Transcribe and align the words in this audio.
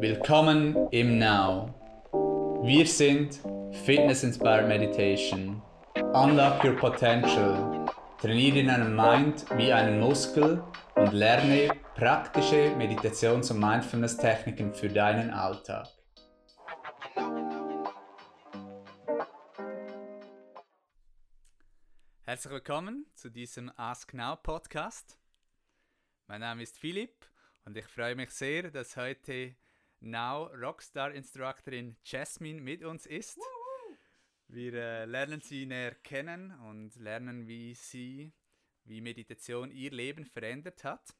Willkommen 0.00 0.88
im 0.92 1.18
Now. 1.18 1.74
Wir 2.62 2.86
sind 2.86 3.40
Fitness 3.84 4.22
Inspired 4.22 4.68
Meditation. 4.68 5.60
Unlock 6.14 6.62
your 6.62 6.76
potential. 6.76 7.84
Trainiere 8.20 8.64
deinen 8.64 8.94
Mind 8.94 9.44
wie 9.56 9.72
einen 9.72 9.98
Muskel 9.98 10.62
und 10.94 11.12
lerne 11.12 11.76
praktische 11.96 12.76
Meditations- 12.76 13.50
und 13.50 13.58
Mindfulness-Techniken 13.58 14.72
für 14.72 14.88
deinen 14.88 15.30
Alltag. 15.30 15.88
Herzlich 22.22 22.52
willkommen 22.52 23.06
zu 23.16 23.30
diesem 23.30 23.72
Ask 23.74 24.14
Now 24.14 24.36
Podcast. 24.36 25.18
Mein 26.28 26.42
Name 26.42 26.62
ist 26.62 26.78
Philipp 26.78 27.26
und 27.64 27.76
ich 27.76 27.86
freue 27.86 28.14
mich 28.14 28.30
sehr, 28.30 28.70
dass 28.70 28.96
heute 28.96 29.56
Now 30.00 30.46
Rockstar 30.54 31.12
Instructorin 31.12 31.96
Jasmine 32.04 32.60
mit 32.60 32.84
uns 32.84 33.06
ist. 33.06 33.38
Wir 34.46 34.72
äh, 34.72 35.04
lernen 35.04 35.40
sie 35.40 35.66
näher 35.66 35.94
kennen 35.96 36.52
und 36.60 36.94
lernen, 36.96 37.46
wie 37.48 37.74
sie, 37.74 38.32
wie 38.84 39.00
Meditation 39.00 39.70
ihr 39.70 39.90
Leben 39.90 40.24
verändert 40.24 40.84
hat 40.84 41.14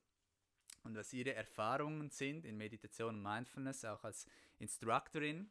und 0.84 0.96
was 0.96 1.12
ihre 1.12 1.34
Erfahrungen 1.34 2.10
sind 2.10 2.44
in 2.44 2.56
Meditation 2.56 3.16
und 3.16 3.22
Mindfulness, 3.22 3.84
auch 3.84 4.04
als 4.04 4.26
Instructorin. 4.58 5.50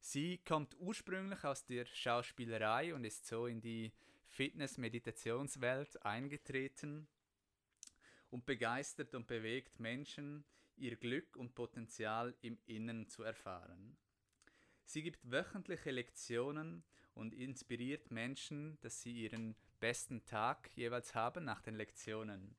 Sie 0.00 0.38
kommt 0.38 0.76
ursprünglich 0.78 1.42
aus 1.44 1.64
der 1.64 1.86
Schauspielerei 1.86 2.94
und 2.94 3.04
ist 3.04 3.26
so 3.26 3.46
in 3.46 3.60
die 3.60 3.92
Fitness-Meditationswelt 4.28 6.04
eingetreten 6.04 7.08
und 8.30 8.46
begeistert 8.46 9.14
und 9.14 9.26
bewegt 9.26 9.80
Menschen, 9.80 10.44
ihr 10.78 10.96
Glück 10.96 11.36
und 11.36 11.54
Potenzial 11.54 12.34
im 12.40 12.58
Innen 12.66 13.08
zu 13.08 13.22
erfahren. 13.22 13.96
Sie 14.84 15.02
gibt 15.02 15.30
wöchentliche 15.30 15.90
Lektionen 15.90 16.84
und 17.14 17.34
inspiriert 17.34 18.10
Menschen, 18.10 18.78
dass 18.80 19.02
sie 19.02 19.12
ihren 19.12 19.56
besten 19.80 20.24
Tag 20.24 20.70
jeweils 20.74 21.14
haben 21.14 21.44
nach 21.44 21.60
den 21.60 21.74
Lektionen. 21.74 22.56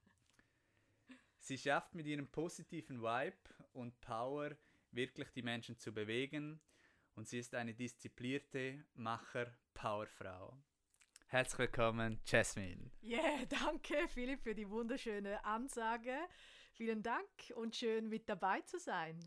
Sie 1.37 1.57
schafft 1.57 1.95
mit 1.95 2.05
ihrem 2.05 2.27
positiven 2.27 3.01
Vibe 3.01 3.37
und 3.71 3.99
Power 4.01 4.51
wirklich 4.91 5.29
die 5.31 5.41
Menschen 5.41 5.77
zu 5.77 5.93
bewegen 5.93 6.59
und 7.15 7.27
sie 7.27 7.39
ist 7.39 7.55
eine 7.55 7.73
disziplinierte 7.73 8.85
Macher-Powerfrau. 8.95 10.57
Herzlich 11.27 11.59
willkommen, 11.59 12.19
Jasmine. 12.25 12.91
Yeah, 13.03 13.45
danke 13.49 14.07
Philipp 14.07 14.41
für 14.41 14.55
die 14.55 14.69
wunderschöne 14.69 15.43
Ansage. 15.45 16.17
Vielen 16.71 17.03
Dank 17.03 17.27
und 17.55 17.75
schön 17.75 18.09
mit 18.09 18.29
dabei 18.29 18.61
zu 18.61 18.79
sein. 18.79 19.19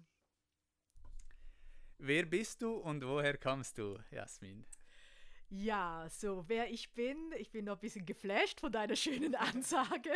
Wer 1.99 2.27
bist 2.27 2.63
du 2.63 2.75
und 2.75 3.05
woher 3.05 3.37
kommst 3.37 3.79
du, 3.79 3.99
Jasmin? 4.11 4.65
Ja, 5.55 6.09
so 6.09 6.45
wer 6.49 6.71
ich 6.71 6.95
bin, 6.95 7.31
ich 7.37 7.51
bin 7.51 7.67
noch 7.67 7.75
ein 7.75 7.81
bisschen 7.81 8.07
geflasht 8.07 8.61
von 8.61 8.73
deiner 8.73 8.97
schönen 8.97 9.35
Ansage, 9.35 10.11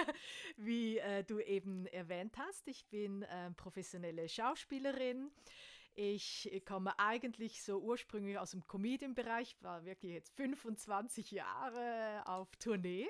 wie 0.56 0.96
äh, 0.96 1.24
du 1.24 1.40
eben 1.40 1.86
erwähnt 1.88 2.38
hast. 2.38 2.66
Ich 2.68 2.86
bin 2.86 3.22
äh, 3.22 3.50
professionelle 3.50 4.28
Schauspielerin. 4.30 5.30
Ich 5.94 6.50
komme 6.66 6.98
eigentlich 6.98 7.62
so 7.62 7.78
ursprünglich 7.78 8.38
aus 8.38 8.52
dem 8.52 8.66
Comedian-Bereich, 8.66 9.56
war 9.60 9.84
wirklich 9.84 10.12
jetzt 10.12 10.34
25 10.36 11.30
Jahre 11.30 12.22
auf 12.26 12.54
Tournee. 12.56 13.06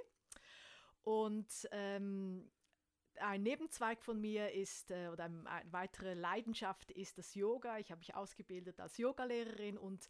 Und 1.02 1.48
ähm, 1.70 2.50
ein 3.20 3.42
Nebenzweig 3.42 4.02
von 4.02 4.20
mir 4.20 4.52
ist, 4.52 4.90
äh, 4.90 5.08
oder 5.08 5.24
eine 5.24 5.44
weitere 5.70 6.14
Leidenschaft 6.14 6.90
ist 6.90 7.18
das 7.18 7.34
Yoga. 7.34 7.78
Ich 7.78 7.90
habe 7.90 7.98
mich 7.98 8.14
ausgebildet 8.14 8.80
als 8.80 8.98
Yogalehrerin 8.98 9.78
und 9.78 10.08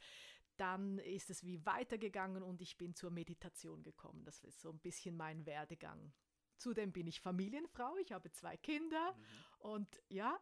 dann 0.56 0.98
ist 0.98 1.30
es 1.30 1.44
wie 1.44 1.64
weitergegangen 1.66 2.42
und 2.42 2.60
ich 2.60 2.78
bin 2.78 2.94
zur 2.94 3.10
Meditation 3.10 3.82
gekommen. 3.82 4.24
Das 4.24 4.42
ist 4.44 4.60
so 4.60 4.70
ein 4.70 4.78
bisschen 4.78 5.16
mein 5.16 5.44
Werdegang. 5.46 6.12
Zudem 6.58 6.92
bin 6.92 7.06
ich 7.06 7.20
Familienfrau, 7.20 7.96
ich 7.98 8.12
habe 8.12 8.30
zwei 8.32 8.56
Kinder 8.56 9.12
mhm. 9.12 9.70
und 9.70 10.02
ja, 10.08 10.40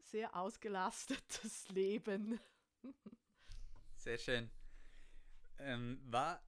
sehr 0.00 0.34
ausgelastetes 0.34 1.68
Leben. 1.70 2.40
Sehr 3.96 4.16
schön. 4.16 4.50
Ähm, 5.58 6.00
wa 6.06 6.40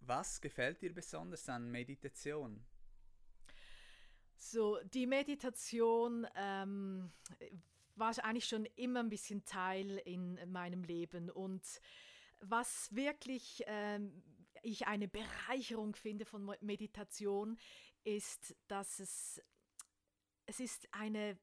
was 0.00 0.40
gefällt 0.40 0.82
dir 0.82 0.94
besonders 0.94 1.48
an 1.48 1.70
Meditation? 1.70 2.64
So, 4.36 4.78
die 4.94 5.06
Meditation 5.06 6.26
ähm, 6.36 7.10
war 7.94 8.16
eigentlich 8.24 8.46
schon 8.46 8.66
immer 8.76 9.00
ein 9.00 9.08
bisschen 9.08 9.44
Teil 9.44 9.98
in 10.04 10.38
meinem 10.50 10.84
Leben 10.84 11.30
und 11.30 11.62
was 12.40 12.94
wirklich 12.94 13.62
ähm, 13.66 14.22
ich 14.62 14.86
eine 14.86 15.08
Bereicherung 15.08 15.96
finde 15.96 16.26
von 16.26 16.54
Meditation 16.60 17.58
ist, 18.04 18.54
dass 18.68 19.00
es 19.00 19.42
es 20.46 20.60
ist 20.60 20.86
eine 20.92 21.38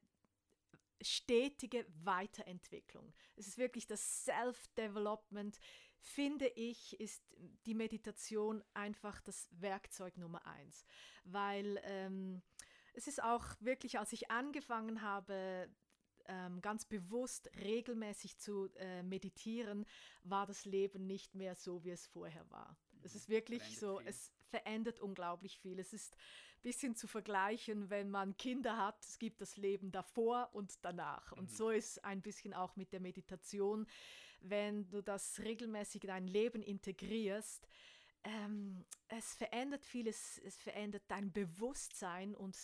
stetige 1.00 1.86
Weiterentwicklung. 2.04 3.12
Es 3.36 3.46
ist 3.46 3.58
wirklich 3.58 3.86
das 3.86 4.24
Self-Development, 4.24 5.58
finde 6.00 6.48
ich, 6.48 6.98
ist 7.00 7.22
die 7.66 7.74
Meditation 7.74 8.62
einfach 8.72 9.20
das 9.20 9.48
Werkzeug 9.52 10.16
Nummer 10.16 10.46
eins. 10.46 10.86
Weil 11.24 11.80
ähm, 11.84 12.42
es 12.94 13.06
ist 13.06 13.22
auch 13.22 13.44
wirklich, 13.60 13.98
als 13.98 14.12
ich 14.12 14.30
angefangen 14.30 15.02
habe, 15.02 15.68
ähm, 16.26 16.60
ganz 16.62 16.86
bewusst 16.86 17.50
regelmäßig 17.62 18.38
zu 18.38 18.70
äh, 18.76 19.02
meditieren, 19.02 19.84
war 20.22 20.46
das 20.46 20.64
Leben 20.64 21.06
nicht 21.06 21.34
mehr 21.34 21.54
so, 21.54 21.84
wie 21.84 21.90
es 21.90 22.06
vorher 22.06 22.48
war. 22.50 22.76
Es 23.02 23.12
mhm. 23.12 23.18
ist 23.18 23.28
wirklich 23.28 23.62
verändert 23.62 23.80
so, 23.80 23.98
viel. 23.98 24.08
es 24.08 24.32
verändert 24.50 25.00
unglaublich 25.00 25.58
viel. 25.58 25.78
Es 25.78 25.92
ist 25.92 26.16
bisschen 26.64 26.96
zu 26.96 27.06
vergleichen, 27.06 27.90
wenn 27.90 28.10
man 28.10 28.36
Kinder 28.36 28.78
hat. 28.78 29.04
Es 29.04 29.18
gibt 29.18 29.40
das 29.40 29.56
Leben 29.56 29.92
davor 29.92 30.48
und 30.54 30.72
danach. 30.82 31.30
Und 31.32 31.50
mhm. 31.50 31.54
so 31.54 31.70
ist 31.70 32.04
ein 32.04 32.22
bisschen 32.22 32.54
auch 32.54 32.74
mit 32.74 32.92
der 32.92 33.00
Meditation, 33.00 33.86
wenn 34.40 34.88
du 34.88 35.02
das 35.02 35.38
regelmäßig 35.40 36.02
in 36.04 36.08
dein 36.08 36.26
Leben 36.26 36.62
integrierst. 36.62 37.68
Ähm, 38.24 38.84
es 39.08 39.34
verändert 39.34 39.84
vieles, 39.84 40.38
es 40.38 40.56
verändert 40.56 41.02
dein 41.08 41.30
Bewusstsein 41.32 42.34
und 42.34 42.56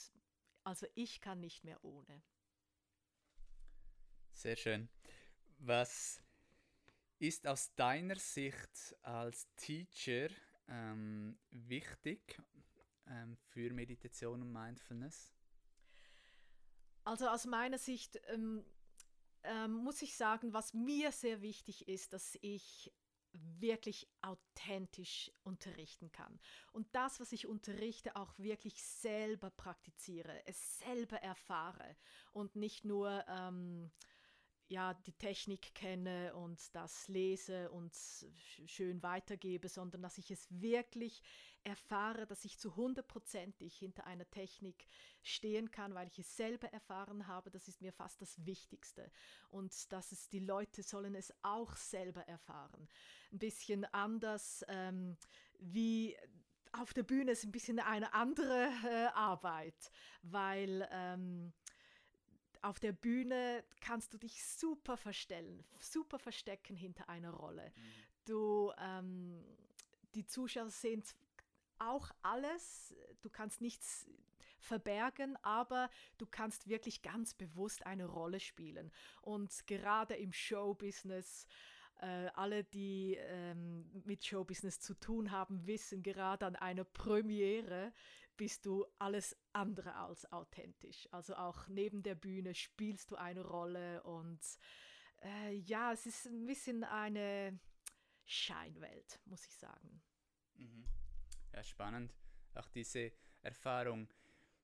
also 0.71 0.87
ich 0.95 1.21
kann 1.21 1.41
nicht 1.41 1.65
mehr 1.65 1.85
ohne. 1.85 2.23
Sehr 4.33 4.55
schön. 4.55 4.89
Was 5.59 6.23
ist 7.19 7.49
aus 7.49 7.75
deiner 7.75 8.15
Sicht 8.15 8.97
als 9.03 9.53
Teacher 9.57 10.29
ähm, 10.69 11.37
wichtig 11.51 12.41
ähm, 13.09 13.37
für 13.37 13.73
Meditation 13.73 14.43
und 14.43 14.53
Mindfulness? 14.53 15.35
Also 17.03 17.27
aus 17.27 17.47
meiner 17.47 17.79
Sicht 17.79 18.21
ähm, 18.29 18.65
ähm, 19.43 19.73
muss 19.73 20.01
ich 20.03 20.17
sagen, 20.17 20.53
was 20.53 20.73
mir 20.73 21.11
sehr 21.11 21.43
wichtig 21.43 21.89
ist, 21.89 22.13
dass 22.13 22.39
ich 22.43 22.93
wirklich 23.33 24.09
authentisch 24.23 25.31
unterrichten 25.43 26.11
kann. 26.13 26.41
Und 26.73 26.89
das, 26.95 27.21
was 27.21 27.33
ich 27.33 27.47
unterrichte, 27.47 28.17
auch 28.17 28.39
wirklich 28.39 28.83
selber 28.83 29.51
praktiziere, 29.51 30.43
es 30.47 30.79
selber 30.79 31.17
erfahre 31.19 31.97
und 32.33 32.57
nicht 32.57 32.85
nur 32.85 33.25
ähm, 33.29 33.91
ja, 34.71 34.95
die 34.95 35.13
Technik 35.13 35.75
kenne 35.75 36.33
und 36.37 36.75
das 36.77 37.09
lese 37.09 37.73
und 37.73 37.93
schön 38.67 39.03
weitergebe, 39.03 39.69
sondern 39.69 40.01
dass 40.01 40.17
ich 40.17 40.31
es 40.31 40.47
wirklich 40.49 41.23
erfahre, 41.65 42.25
dass 42.25 42.45
ich 42.45 42.57
zu 42.57 42.77
hundertprozentig 42.77 43.77
hinter 43.77 44.07
einer 44.07 44.31
Technik 44.31 44.87
stehen 45.23 45.73
kann, 45.73 45.95
weil 45.95 46.07
ich 46.07 46.21
es 46.21 46.37
selber 46.37 46.69
erfahren 46.69 47.27
habe. 47.27 47.51
Das 47.51 47.67
ist 47.67 47.83
mir 47.83 47.93
fast 47.93 48.23
das 48.23 48.47
Wichtigste. 48.47 49.11
Und 49.49 49.93
dass 49.93 50.13
es 50.13 50.29
die 50.29 50.39
Leute 50.39 50.85
sollen 50.85 51.17
es 51.17 51.35
auch 51.43 51.75
selber 51.75 52.23
erfahren. 52.29 52.89
Ein 53.33 53.39
bisschen 53.39 53.85
anders 53.87 54.65
ähm, 54.69 55.17
wie 55.59 56.17
auf 56.73 56.95
der 56.95 57.03
Bühne 57.03 57.33
ist 57.33 57.45
ein 57.45 57.53
bisschen 57.53 57.81
eine 57.81 58.15
andere 58.15 58.71
äh, 58.85 59.07
Arbeit, 59.15 59.91
weil 60.23 60.89
ähm, 60.93 61.53
auf 62.63 62.79
der 62.79 62.93
Bühne 62.93 63.65
kannst 63.81 64.13
du 64.15 64.19
dich 64.19 64.45
super 64.45 64.97
verstellen, 64.97 65.65
super 65.81 66.19
verstecken 66.19 66.77
hinter 66.77 67.09
einer 67.09 67.31
Rolle. 67.31 67.73
Mhm. 67.75 67.83
Du, 68.27 68.73
ähm, 68.79 69.45
die 70.15 70.27
Zuschauer 70.27 70.69
sehen 70.69 71.03
auch 71.79 72.11
alles, 72.23 72.95
du 73.23 73.31
kannst 73.31 73.61
nichts 73.61 74.07
verbergen, 74.61 75.37
aber 75.43 75.91
du 76.19 76.27
kannst 76.27 76.69
wirklich 76.69 77.01
ganz 77.03 77.35
bewusst 77.35 77.87
eine 77.87 78.05
Rolle 78.05 78.41
spielen. 78.41 78.93
Und 79.23 79.67
gerade 79.67 80.15
im 80.15 80.33
Showbusiness 80.33 81.47
Äh, 82.01 82.31
alle, 82.35 82.65
die 82.65 83.17
ähm, 83.19 84.03
mit 84.05 84.25
Showbusiness 84.25 84.81
zu 84.81 84.95
tun 84.95 85.31
haben, 85.31 85.67
wissen, 85.67 86.03
gerade 86.03 86.47
an 86.47 86.57
einer 86.57 86.85
Premiere 86.85 87.93
bist 88.39 88.65
du 88.65 88.87
alles 88.99 89.37
andere 89.53 89.95
als 89.95 90.31
authentisch. 90.33 91.07
Also 91.11 91.35
auch 91.37 91.69
neben 91.69 92.03
der 92.03 92.15
Bühne 92.15 92.55
spielst 92.55 93.11
du 93.11 93.17
eine 93.17 93.43
Rolle 93.45 94.03
und 94.05 94.41
äh, 95.21 95.53
ja, 95.57 95.93
es 95.93 96.07
ist 96.07 96.27
ein 96.27 96.47
bisschen 96.47 96.85
eine 96.85 97.61
Scheinwelt, 98.25 99.21
muss 99.27 99.45
ich 99.45 99.55
sagen. 99.55 100.03
Mhm. 100.55 100.87
Ja, 101.53 101.63
spannend. 101.63 102.15
Auch 102.55 102.69
diese 102.71 103.13
Erfahrung. 103.43 104.09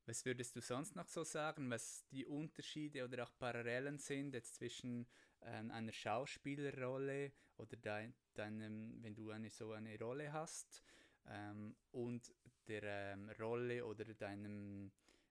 Was 0.07 0.25
würdest 0.25 0.57
du 0.57 0.63
sonst 0.63 0.97
noch 0.97 1.09
so 1.09 1.25
sagen, 1.25 1.69
was 1.69 2.07
die 2.09 2.25
Unterschiede 2.25 3.05
oder 3.05 3.25
auch 3.25 3.39
Parallelen 3.39 3.99
sind 3.99 4.33
jetzt 4.33 4.55
zwischen 4.55 5.07
einer 5.41 5.93
Schauspielerrolle 5.93 7.33
oder 7.57 7.77
dein, 7.77 8.15
deinem, 8.35 9.03
wenn 9.03 9.15
du 9.15 9.31
eine 9.31 9.51
so 9.51 9.73
eine 9.73 9.99
Rolle 9.99 10.33
hast 10.33 10.83
ähm, 11.27 11.77
und 11.93 12.35
der 12.69 12.83
ähm, 12.83 13.31
Rolle 13.39 13.85
oder 13.85 14.05
deinem, 14.05 14.91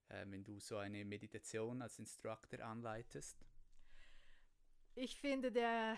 äh, 0.09 0.25
wenn 0.27 0.43
du 0.43 0.59
so 0.59 0.77
eine 0.77 1.03
Meditation 1.05 1.81
als 1.81 1.99
Instructor 1.99 2.59
anleitest? 2.61 3.45
Ich 4.95 5.17
finde, 5.17 5.51
der 5.51 5.97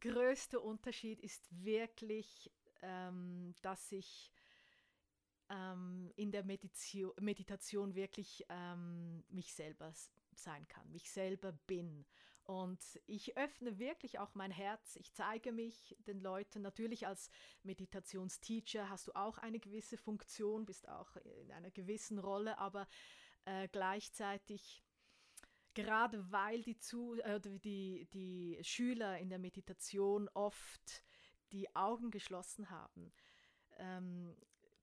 größte 0.00 0.58
Unterschied 0.58 1.20
ist 1.20 1.46
wirklich, 1.64 2.50
ähm, 2.82 3.54
dass 3.62 3.92
ich 3.92 4.32
ähm, 5.48 6.10
in 6.16 6.32
der 6.32 6.44
Meditio 6.44 7.14
Meditation 7.20 7.94
wirklich 7.94 8.44
ähm, 8.48 9.22
mich 9.28 9.54
selber 9.54 9.92
sein 10.34 10.66
kann, 10.68 10.90
mich 10.90 11.10
selber 11.10 11.52
bin. 11.52 12.04
Und 12.44 12.80
ich 13.06 13.36
öffne 13.36 13.78
wirklich 13.78 14.18
auch 14.18 14.34
mein 14.34 14.50
Herz. 14.50 14.96
Ich 14.96 15.12
zeige 15.12 15.52
mich 15.52 15.96
den 16.06 16.20
Leuten. 16.20 16.62
Natürlich 16.62 17.06
als 17.06 17.30
Meditationsteacher 17.62 18.88
hast 18.88 19.06
du 19.06 19.12
auch 19.12 19.38
eine 19.38 19.60
gewisse 19.60 19.96
Funktion, 19.96 20.66
bist 20.66 20.88
auch 20.88 21.14
in 21.40 21.52
einer 21.52 21.70
gewissen 21.70 22.18
Rolle, 22.18 22.58
aber 22.58 22.88
äh, 23.44 23.68
gleichzeitig 23.68 24.82
gerade 25.74 26.30
weil 26.30 26.62
die, 26.62 26.78
Zu 26.78 27.14
äh, 27.22 27.40
die, 27.40 28.06
die 28.12 28.58
Schüler 28.62 29.18
in 29.18 29.28
der 29.28 29.38
Meditation 29.38 30.28
oft 30.34 31.04
die 31.52 31.74
Augen 31.74 32.10
geschlossen 32.10 32.70
haben, 32.70 33.12
ähm, 33.78 34.36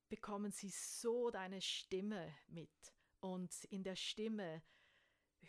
bekommen 0.08 0.52
sie 0.52 0.70
so 0.70 1.30
deine 1.30 1.62
Stimme 1.62 2.34
mit. 2.48 2.70
Und 3.20 3.66
in 3.66 3.84
der 3.84 3.96
Stimme 3.96 4.62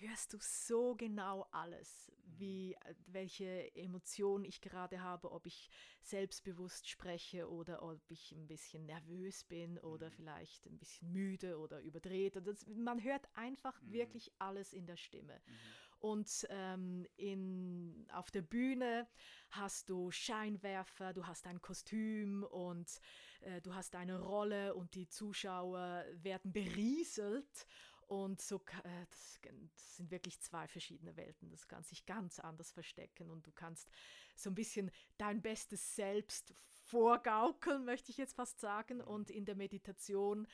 hörst 0.00 0.32
du 0.32 0.38
so 0.41 0.94
genau 0.94 1.47
alles, 1.50 2.11
wie 2.25 2.75
äh, 2.75 2.94
welche 3.06 3.75
Emotionen 3.75 4.44
ich 4.44 4.61
gerade 4.61 5.02
habe, 5.02 5.31
ob 5.32 5.47
ich 5.47 5.70
selbstbewusst 6.02 6.88
spreche 6.88 7.49
oder 7.49 7.82
ob 7.82 8.00
ich 8.11 8.32
ein 8.32 8.47
bisschen 8.47 8.87
nervös 8.87 9.44
bin 9.44 9.79
oder 9.79 10.08
mhm. 10.08 10.14
vielleicht 10.14 10.67
ein 10.67 10.79
bisschen 10.79 11.12
müde 11.12 11.58
oder 11.58 11.81
überdreht. 11.81 12.37
Das, 12.44 12.67
man 12.67 13.02
hört 13.02 13.29
einfach 13.35 13.81
mhm. 13.82 13.93
wirklich 13.93 14.32
alles 14.38 14.73
in 14.73 14.87
der 14.87 14.97
Stimme. 14.97 15.35
Mhm. 15.35 15.52
Und 16.00 16.46
ähm, 16.49 17.06
in, 17.17 18.06
auf 18.12 18.31
der 18.31 18.41
Bühne 18.41 19.06
hast 19.50 19.91
du 19.91 20.11
Scheinwerfer, 20.11 21.12
du 21.12 21.26
hast 21.26 21.46
ein 21.46 21.61
Kostüm 21.61 22.43
und 22.43 23.00
äh, 23.41 23.61
du 23.61 23.75
hast 23.75 23.94
eine 23.94 24.19
Rolle 24.19 24.75
und 24.75 24.94
die 24.94 25.08
Zuschauer 25.08 26.06
werden 26.14 26.53
berieselt 26.53 27.67
und 28.11 28.43
so, 28.43 28.57
äh, 28.83 29.07
das, 29.09 29.39
sind 29.77 30.11
wirklich 30.11 30.41
zwei 30.41 30.67
verschiedene 30.67 31.17
Welten. 31.17 31.49
Das 31.49 31.69
kann 31.69 31.85
sich 31.85 32.07
ganz 32.07 32.41
anders 32.41 32.73
verstecken 32.73 33.31
und 33.31 33.47
du 33.47 33.53
kannst 33.53 33.89
so 34.35 34.51
ein 34.51 34.57
bisschen 34.57 34.91
dein 35.17 35.41
bestes 35.41 35.95
Selbst 35.95 36.53
vorgaukeln, 36.87 37.85
möchte 37.85 38.11
ich 38.11 38.19
jetzt 38.19 38.35
fast 38.35 38.59
sagen. 38.59 38.97
Mhm. 38.97 39.05
Und 39.05 39.31
in 39.31 39.45
der 39.45 39.55
Meditation, 39.55 40.49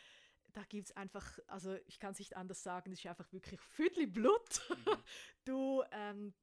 da 0.53 0.65
gibt 0.65 0.91
es 0.91 0.97
einfach, 0.99 1.39
also 1.47 1.79
ich 1.87 1.99
kann 1.99 2.13
es 2.13 2.19
nicht 2.19 2.37
anders 2.37 2.63
sagen, 2.63 2.93
es 2.93 2.99
ist 2.99 3.07
einfach 3.07 3.33
wirklich 3.33 3.59
Viertel 3.59 4.07
Blut. 4.07 4.61
Mhm. 4.69 4.77
Du, 5.47 5.85
ähm, 5.93 6.35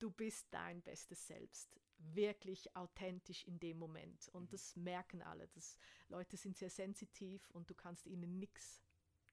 du 0.00 0.10
bist 0.10 0.48
dein 0.50 0.82
bestes 0.82 1.28
Selbst. 1.28 1.78
Wirklich 1.96 2.74
authentisch 2.76 3.44
in 3.44 3.58
dem 3.58 3.78
Moment. 3.78 4.28
Und 4.30 4.42
mhm. 4.42 4.48
das 4.50 4.76
merken 4.76 5.22
alle. 5.22 5.48
Das, 5.54 5.78
Leute 6.08 6.36
sind 6.36 6.58
sehr 6.58 6.70
sensitiv 6.70 7.48
und 7.52 7.70
du 7.70 7.74
kannst 7.74 8.06
ihnen 8.06 8.38
nichts 8.38 8.82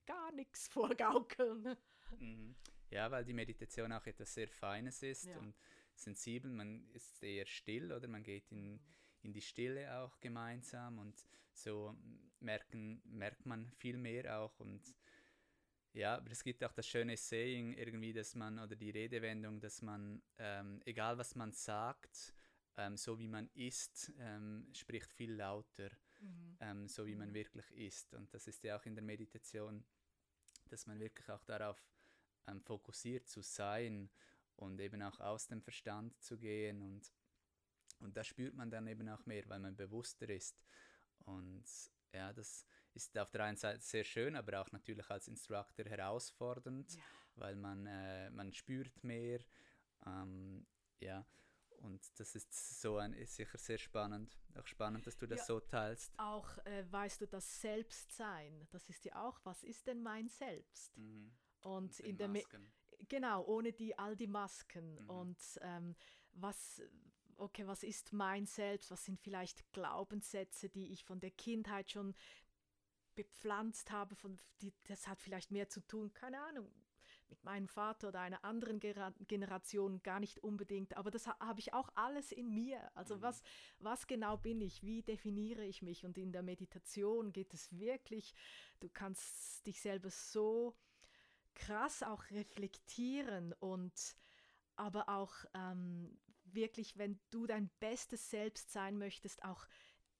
gar 0.05 0.31
nichts 0.31 0.67
vorgaukeln. 0.71 1.75
Mhm. 2.19 2.55
Ja, 2.89 3.09
weil 3.11 3.25
die 3.25 3.33
Meditation 3.33 3.91
auch 3.91 4.05
etwas 4.05 4.33
sehr 4.33 4.47
Feines 4.47 5.03
ist 5.03 5.25
ja. 5.25 5.37
und 5.37 5.55
sensibel. 5.95 6.51
Man 6.51 6.87
ist 6.93 7.23
eher 7.23 7.45
still 7.45 7.91
oder 7.91 8.07
man 8.07 8.23
geht 8.23 8.51
in, 8.51 8.73
mhm. 8.73 8.79
in 9.23 9.33
die 9.33 9.41
Stille 9.41 9.97
auch 9.97 10.19
gemeinsam 10.19 10.99
und 10.99 11.25
so 11.53 11.95
merken, 12.39 13.01
merkt 13.05 13.45
man 13.45 13.71
viel 13.71 13.97
mehr 13.97 14.39
auch 14.39 14.59
und 14.59 14.95
ja, 15.93 16.17
aber 16.17 16.29
es 16.31 16.43
gibt 16.43 16.61
auch 16.61 16.73
das 16.73 16.85
schöne 16.85 17.15
Saying 17.15 17.73
irgendwie, 17.73 18.11
dass 18.11 18.35
man, 18.35 18.59
oder 18.59 18.75
die 18.75 18.89
Redewendung, 18.89 19.61
dass 19.61 19.81
man, 19.81 20.21
ähm, 20.37 20.81
egal 20.83 21.17
was 21.17 21.35
man 21.35 21.53
sagt, 21.53 22.33
ähm, 22.75 22.97
so 22.97 23.17
wie 23.17 23.29
man 23.29 23.49
ist, 23.53 24.11
ähm, 24.19 24.67
spricht 24.73 25.13
viel 25.13 25.33
lauter, 25.33 25.89
mhm. 26.19 26.57
Ähm, 26.59 26.87
so 26.89 27.05
wie 27.05 27.15
man 27.15 27.29
mhm. 27.29 27.35
wirklich 27.35 27.71
ist. 27.71 28.13
Und 28.13 28.33
das 28.33 28.45
ist 28.47 28.63
ja 28.65 28.77
auch 28.77 28.85
in 28.85 28.95
der 28.95 29.05
Meditation 29.05 29.85
dass 30.69 30.85
man 30.87 30.99
wirklich 30.99 31.29
auch 31.29 31.43
darauf 31.43 31.81
ähm, 32.47 32.61
fokussiert 32.61 33.27
zu 33.27 33.41
sein 33.41 34.09
und 34.55 34.79
eben 34.79 35.01
auch 35.01 35.19
aus 35.19 35.47
dem 35.47 35.61
Verstand 35.61 36.21
zu 36.21 36.37
gehen 36.37 36.81
und, 36.81 37.11
und 37.99 38.15
das 38.15 38.27
spürt 38.27 38.55
man 38.55 38.69
dann 38.69 38.87
eben 38.87 39.07
auch 39.09 39.25
mehr, 39.25 39.43
weil 39.47 39.59
man 39.59 39.75
bewusster 39.75 40.29
ist. 40.29 40.63
Und 41.25 41.65
ja, 42.13 42.31
das 42.33 42.65
ist 42.93 43.17
auf 43.17 43.31
der 43.31 43.43
einen 43.43 43.57
Seite 43.57 43.81
sehr 43.81 44.03
schön, 44.03 44.35
aber 44.35 44.61
auch 44.61 44.71
natürlich 44.71 45.09
als 45.09 45.27
Instructor 45.27 45.85
herausfordernd, 45.85 46.93
ja. 46.93 47.01
weil 47.35 47.55
man, 47.55 47.85
äh, 47.85 48.29
man 48.29 48.53
spürt 48.53 49.03
mehr. 49.03 49.39
Ähm, 50.05 50.65
ja, 50.99 51.25
und 51.81 52.19
das 52.19 52.35
ist 52.35 52.81
so 52.81 52.97
ein, 52.97 53.13
ist 53.13 53.35
sicher 53.35 53.57
sehr 53.57 53.77
spannend. 53.77 54.37
Auch 54.55 54.67
spannend, 54.67 55.05
dass 55.05 55.17
du 55.17 55.27
das 55.27 55.39
ja, 55.39 55.45
so 55.45 55.59
teilst. 55.59 56.13
Auch 56.17 56.57
äh, 56.65 56.85
weißt 56.89 57.21
du, 57.21 57.27
das 57.27 57.61
Selbstsein, 57.61 58.67
das 58.71 58.89
ist 58.89 59.05
ja 59.05 59.25
auch, 59.27 59.39
was 59.43 59.63
ist 59.63 59.87
denn 59.87 60.01
mein 60.01 60.29
Selbst? 60.29 60.95
Mhm. 60.97 61.31
Und 61.61 61.99
in 61.99 62.17
der 62.17 62.27
Masken. 62.27 62.71
genau, 63.09 63.43
ohne 63.45 63.73
die 63.73 63.97
all 63.97 64.15
die 64.15 64.27
Masken. 64.27 64.95
Mhm. 64.95 65.09
Und 65.09 65.59
ähm, 65.61 65.95
was, 66.31 66.81
okay, 67.37 67.65
was 67.67 67.83
ist 67.83 68.13
mein 68.13 68.45
Selbst? 68.45 68.91
Was 68.91 69.05
sind 69.05 69.19
vielleicht 69.19 69.71
Glaubenssätze, 69.73 70.69
die 70.69 70.91
ich 70.91 71.03
von 71.03 71.19
der 71.19 71.31
Kindheit 71.31 71.91
schon 71.91 72.15
bepflanzt 73.15 73.91
habe? 73.91 74.15
Von, 74.15 74.37
die, 74.61 74.73
das 74.85 75.07
hat 75.07 75.21
vielleicht 75.21 75.51
mehr 75.51 75.67
zu 75.69 75.81
tun, 75.81 76.13
keine 76.13 76.39
Ahnung, 76.41 76.71
mit 77.29 77.43
meinem 77.43 77.67
Vater 77.67 78.09
oder 78.09 78.19
einer 78.21 78.43
anderen 78.43 78.79
Generation 78.79 80.01
gar 80.03 80.19
nicht 80.19 80.39
unbedingt, 80.39 80.97
aber 80.97 81.11
das 81.11 81.27
ha 81.27 81.37
habe 81.39 81.59
ich 81.59 81.73
auch 81.73 81.89
alles 81.95 82.31
in 82.31 82.53
mir. 82.53 82.91
Also 82.95 83.17
mhm. 83.17 83.21
was, 83.21 83.41
was 83.79 84.07
genau 84.07 84.37
bin 84.37 84.61
ich, 84.61 84.83
wie 84.83 85.01
definiere 85.01 85.65
ich 85.65 85.81
mich? 85.81 86.05
Und 86.05 86.17
in 86.17 86.31
der 86.31 86.43
Meditation 86.43 87.31
geht 87.31 87.53
es 87.53 87.77
wirklich, 87.77 88.33
du 88.79 88.89
kannst 88.89 89.65
dich 89.65 89.81
selber 89.81 90.09
so 90.09 90.75
krass 91.53 92.03
auch 92.03 92.29
reflektieren 92.31 93.53
und 93.53 94.15
aber 94.75 95.07
auch 95.07 95.33
ähm, 95.53 96.17
wirklich, 96.43 96.97
wenn 96.97 97.19
du 97.29 97.47
dein 97.47 97.69
bestes 97.79 98.29
Selbst 98.29 98.71
sein 98.71 98.97
möchtest, 98.97 99.43
auch 99.43 99.65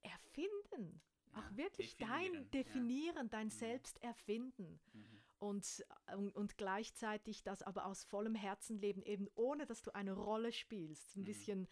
erfinden. 0.02 1.02
Ja, 1.34 1.40
auch 1.40 1.58
wirklich 1.58 1.98
definieren, 1.98 2.34
dein 2.34 2.52
Definieren, 2.52 3.26
ja. 3.26 3.30
dein 3.32 3.48
mhm. 3.48 3.52
Selbst 3.52 4.02
erfinden. 4.02 4.80
Mhm 4.94 5.15
und, 5.40 5.86
und, 6.16 6.36
und, 6.36 6.58
gleichzeitig 6.58 7.44
das 7.44 7.62
aber 7.62 7.86
aus 7.86 8.04
vollem 8.04 8.36
Herzen 8.36 8.78
leben, 8.80 9.04
eben 9.04 9.28
ohne 9.36 9.66
dass 9.66 9.82
du 9.82 9.94
eine 9.94 10.14
Rolle 10.14 10.52
spielst. 10.52 11.16
Ein 11.16 11.22
mhm. 11.22 11.26
bisschen 11.26 11.68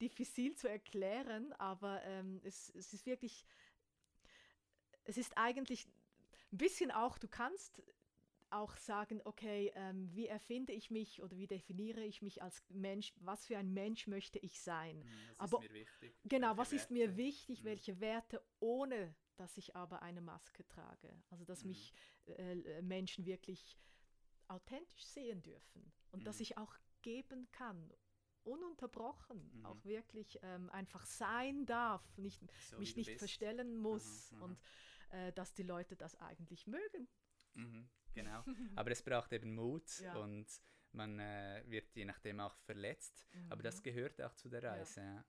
diffizil 0.00 0.54
zu 0.54 0.68
erklären, 0.68 1.52
aber 1.54 2.02
ähm, 2.04 2.40
es, 2.44 2.70
es 2.70 2.92
ist 2.92 3.06
wirklich, 3.06 3.44
es 5.04 5.16
ist 5.18 5.36
eigentlich 5.36 5.86
ein 6.52 6.58
bisschen 6.58 6.90
auch, 6.90 7.18
du 7.18 7.28
kannst 7.28 7.82
auch 8.52 8.76
sagen, 8.76 9.20
okay, 9.24 9.72
ähm, 9.74 10.08
wie 10.12 10.26
erfinde 10.26 10.72
ich 10.72 10.90
mich 10.90 11.22
oder 11.22 11.36
wie 11.36 11.46
definiere 11.46 12.04
ich 12.04 12.22
mich 12.22 12.42
als 12.42 12.62
Mensch, 12.68 13.12
was 13.16 13.46
für 13.46 13.58
ein 13.58 13.72
Mensch 13.72 14.06
möchte 14.06 14.38
ich 14.38 14.60
sein. 14.60 14.98
Mhm, 14.98 15.28
was 15.28 15.40
Aber, 15.40 15.62
ist 15.62 15.70
mir 15.70 15.74
wichtig? 15.74 16.20
Genau, 16.24 16.56
was 16.56 16.72
Werte? 16.72 16.76
ist 16.76 16.90
mir 16.90 17.16
wichtig, 17.16 17.62
mhm. 17.62 17.66
welche 17.66 18.00
Werte, 18.00 18.42
ohne 18.58 19.14
dass 19.36 19.56
ich 19.56 19.74
aber 19.74 20.02
eine 20.02 20.20
Maske 20.20 20.66
trage. 20.66 21.22
Also 21.30 21.44
dass 21.44 21.62
mhm. 21.62 21.68
mich 21.68 21.94
äh, 22.26 22.52
äh, 22.52 22.82
Menschen 22.82 23.24
wirklich 23.24 23.78
authentisch 24.48 25.04
sehen 25.04 25.42
dürfen 25.42 25.92
und 26.10 26.20
mhm. 26.20 26.24
dass 26.24 26.40
ich 26.40 26.58
auch 26.58 26.74
geben 27.02 27.48
kann, 27.52 27.90
ununterbrochen, 28.42 29.50
mhm. 29.52 29.66
auch 29.66 29.84
wirklich 29.84 30.38
ähm, 30.42 30.70
einfach 30.70 31.06
sein 31.06 31.66
darf, 31.66 32.02
nicht, 32.18 32.42
so 32.68 32.78
mich 32.78 32.96
nicht 32.96 33.06
bist. 33.06 33.18
verstellen 33.18 33.76
muss 33.76 34.32
aha, 34.32 34.36
aha. 34.36 34.44
und 34.44 34.60
äh, 35.10 35.32
dass 35.32 35.54
die 35.54 35.62
Leute 35.62 35.96
das 35.96 36.14
eigentlich 36.16 36.66
mögen. 36.66 37.08
Mhm, 37.54 37.88
genau, 38.14 38.44
aber 38.76 38.90
es 38.90 39.02
braucht 39.02 39.32
eben 39.32 39.54
Mut 39.54 40.00
ja. 40.00 40.14
und 40.16 40.46
man 40.92 41.20
äh, 41.20 41.62
wird 41.66 41.94
je 41.94 42.04
nachdem 42.04 42.40
auch 42.40 42.56
verletzt, 42.56 43.26
aber 43.48 43.62
das 43.62 43.78
mhm. 43.78 43.82
gehört 43.84 44.20
auch 44.22 44.34
zu 44.34 44.48
der 44.48 44.62
Reise. 44.62 45.00
Ja. 45.00 45.24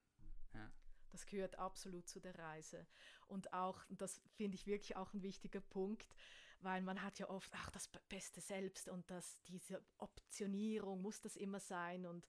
Ja. 0.54 0.72
Das 1.10 1.26
gehört 1.26 1.58
absolut 1.58 2.08
zu 2.08 2.20
der 2.20 2.36
Reise. 2.38 2.86
Und 3.28 3.52
auch, 3.52 3.84
das 3.90 4.20
finde 4.34 4.54
ich 4.54 4.66
wirklich 4.66 4.96
auch 4.96 5.12
ein 5.12 5.22
wichtiger 5.22 5.60
Punkt, 5.60 6.16
weil 6.60 6.80
man 6.80 7.02
hat 7.02 7.18
ja 7.18 7.28
oft, 7.28 7.52
ach, 7.54 7.70
das 7.70 7.88
Beste 8.08 8.40
selbst 8.40 8.88
und 8.88 9.10
das, 9.10 9.38
diese 9.46 9.84
Optionierung 9.98 11.02
muss 11.02 11.20
das 11.20 11.36
immer 11.36 11.60
sein. 11.60 12.06
Und, 12.06 12.26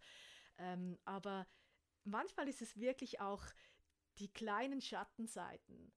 ähm, 0.57 1.00
aber 1.05 1.48
manchmal 2.03 2.50
ist 2.50 2.62
es 2.62 2.77
wirklich 2.77 3.22
auch 3.22 3.45
die 4.17 4.31
kleinen 4.31 4.81
Schattenseiten, 4.81 5.93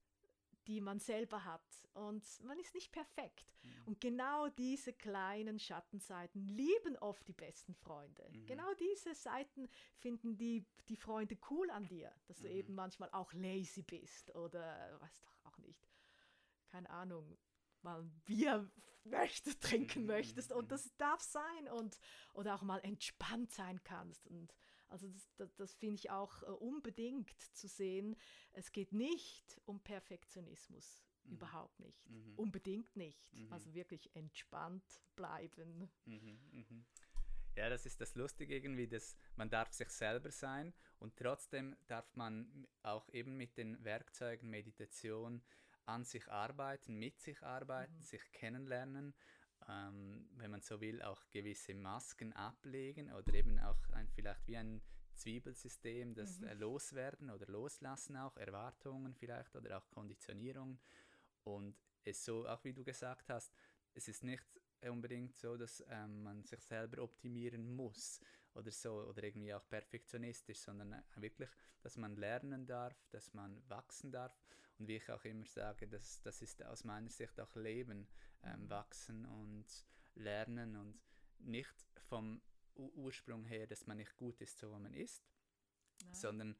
die 0.66 0.80
man 0.80 0.98
selber 0.98 1.44
hat. 1.44 1.62
Und 1.94 2.24
man 2.44 2.58
ist 2.58 2.74
nicht 2.74 2.92
perfekt. 2.92 3.54
Mhm. 3.62 3.70
Und 3.86 4.00
genau 4.00 4.48
diese 4.48 4.92
kleinen 4.92 5.58
Schattenseiten 5.58 6.46
lieben 6.48 6.96
oft 6.98 7.26
die 7.26 7.32
besten 7.32 7.74
Freunde. 7.74 8.28
Mhm. 8.30 8.46
Genau 8.46 8.74
diese 8.74 9.14
Seiten 9.14 9.68
finden 9.96 10.36
die, 10.36 10.66
die 10.88 10.96
Freunde 10.96 11.38
cool 11.50 11.70
an 11.70 11.86
dir, 11.86 12.12
dass 12.26 12.38
du 12.38 12.48
mhm. 12.48 12.54
eben 12.54 12.74
manchmal 12.74 13.10
auch 13.12 13.32
lazy 13.32 13.82
bist 13.82 14.34
oder 14.34 14.98
weiß 15.00 15.20
doch 15.20 15.44
auch 15.44 15.58
nicht. 15.58 15.88
Keine 16.68 16.90
Ahnung, 16.90 17.38
mal 17.82 18.02
ein 18.02 18.20
Bier 18.24 18.70
möchtest, 19.04 19.62
trinken 19.62 20.02
mhm. 20.02 20.06
möchtest 20.06 20.52
und 20.52 20.64
mhm. 20.64 20.68
das 20.68 20.96
darf 20.96 21.20
sein 21.20 21.68
und 21.72 21.98
oder 22.34 22.54
auch 22.54 22.62
mal 22.62 22.80
entspannt 22.80 23.52
sein 23.52 23.82
kannst 23.84 24.26
und 24.26 24.52
also 24.88 25.08
das, 25.08 25.34
das, 25.36 25.54
das 25.56 25.74
finde 25.74 25.96
ich 25.96 26.10
auch 26.10 26.42
äh, 26.42 26.46
unbedingt 26.46 27.30
zu 27.52 27.68
sehen. 27.68 28.16
Es 28.52 28.72
geht 28.72 28.92
nicht 28.92 29.60
um 29.64 29.80
Perfektionismus, 29.80 31.04
mhm. 31.24 31.32
überhaupt 31.32 31.78
nicht. 31.80 32.08
Mhm. 32.08 32.34
Unbedingt 32.36 32.96
nicht. 32.96 33.32
Mhm. 33.34 33.52
Also 33.52 33.74
wirklich 33.74 34.14
entspannt 34.14 35.02
bleiben. 35.14 35.90
Mhm, 36.04 36.38
mhm. 36.52 36.86
Ja, 37.56 37.70
das 37.70 37.86
ist 37.86 38.00
das 38.00 38.14
Lustige 38.14 38.54
irgendwie, 38.54 38.86
dass 38.86 39.16
man 39.36 39.48
darf 39.48 39.72
sich 39.72 39.88
selber 39.88 40.30
sein 40.30 40.74
und 40.98 41.16
trotzdem 41.16 41.74
darf 41.86 42.14
man 42.14 42.66
auch 42.82 43.08
eben 43.10 43.36
mit 43.36 43.56
den 43.56 43.82
Werkzeugen 43.82 44.50
Meditation 44.50 45.42
an 45.86 46.04
sich 46.04 46.28
arbeiten, 46.30 46.96
mit 46.96 47.18
sich 47.18 47.42
arbeiten, 47.42 47.96
mhm. 47.96 48.02
sich 48.02 48.32
kennenlernen 48.32 49.14
ähm, 49.68 50.28
wenn 50.36 50.50
man 50.50 50.60
so 50.60 50.80
will, 50.80 51.02
auch 51.02 51.28
gewisse 51.30 51.74
Masken 51.74 52.32
ablegen 52.32 53.12
oder 53.12 53.34
eben 53.34 53.58
auch 53.58 53.88
ein, 53.90 54.08
vielleicht 54.08 54.46
wie 54.46 54.56
ein 54.56 54.82
Zwiebelsystem, 55.14 56.14
das 56.14 56.40
mhm. 56.40 56.58
loswerden 56.58 57.30
oder 57.30 57.46
loslassen 57.46 58.16
auch, 58.16 58.36
Erwartungen 58.36 59.14
vielleicht 59.14 59.54
oder 59.56 59.78
auch 59.78 59.88
Konditionierung. 59.90 60.78
Und 61.44 61.76
es 62.04 62.24
so, 62.24 62.46
auch 62.46 62.62
wie 62.64 62.72
du 62.72 62.84
gesagt 62.84 63.28
hast, 63.30 63.52
es 63.94 64.08
ist 64.08 64.22
nicht 64.22 64.44
unbedingt 64.82 65.34
so, 65.34 65.56
dass 65.56 65.82
ähm, 65.88 66.22
man 66.22 66.44
sich 66.44 66.60
selber 66.60 67.02
optimieren 67.02 67.74
muss 67.74 68.20
oder 68.54 68.70
so 68.70 69.04
oder 69.04 69.24
irgendwie 69.24 69.54
auch 69.54 69.66
perfektionistisch, 69.68 70.58
sondern 70.58 70.92
äh, 70.92 71.02
wirklich, 71.16 71.50
dass 71.80 71.96
man 71.96 72.16
lernen 72.16 72.66
darf, 72.66 73.06
dass 73.10 73.32
man 73.32 73.62
wachsen 73.68 74.12
darf 74.12 74.38
und 74.78 74.88
wie 74.88 74.96
ich 74.96 75.10
auch 75.10 75.24
immer 75.24 75.46
sage, 75.46 75.88
das, 75.88 76.20
das 76.22 76.42
ist 76.42 76.62
aus 76.64 76.84
meiner 76.84 77.10
Sicht 77.10 77.40
auch 77.40 77.54
Leben, 77.56 78.08
ähm, 78.42 78.64
mhm. 78.64 78.70
wachsen 78.70 79.26
und 79.26 79.66
lernen 80.14 80.76
und 80.76 80.98
nicht 81.38 81.74
vom 82.08 82.40
Ursprung 82.74 83.44
her, 83.44 83.66
dass 83.66 83.86
man 83.86 83.96
nicht 83.96 84.16
gut 84.16 84.40
ist, 84.40 84.58
so 84.58 84.70
wie 84.70 84.78
man 84.78 84.94
ist, 84.94 85.22
Nein. 86.02 86.14
sondern 86.14 86.56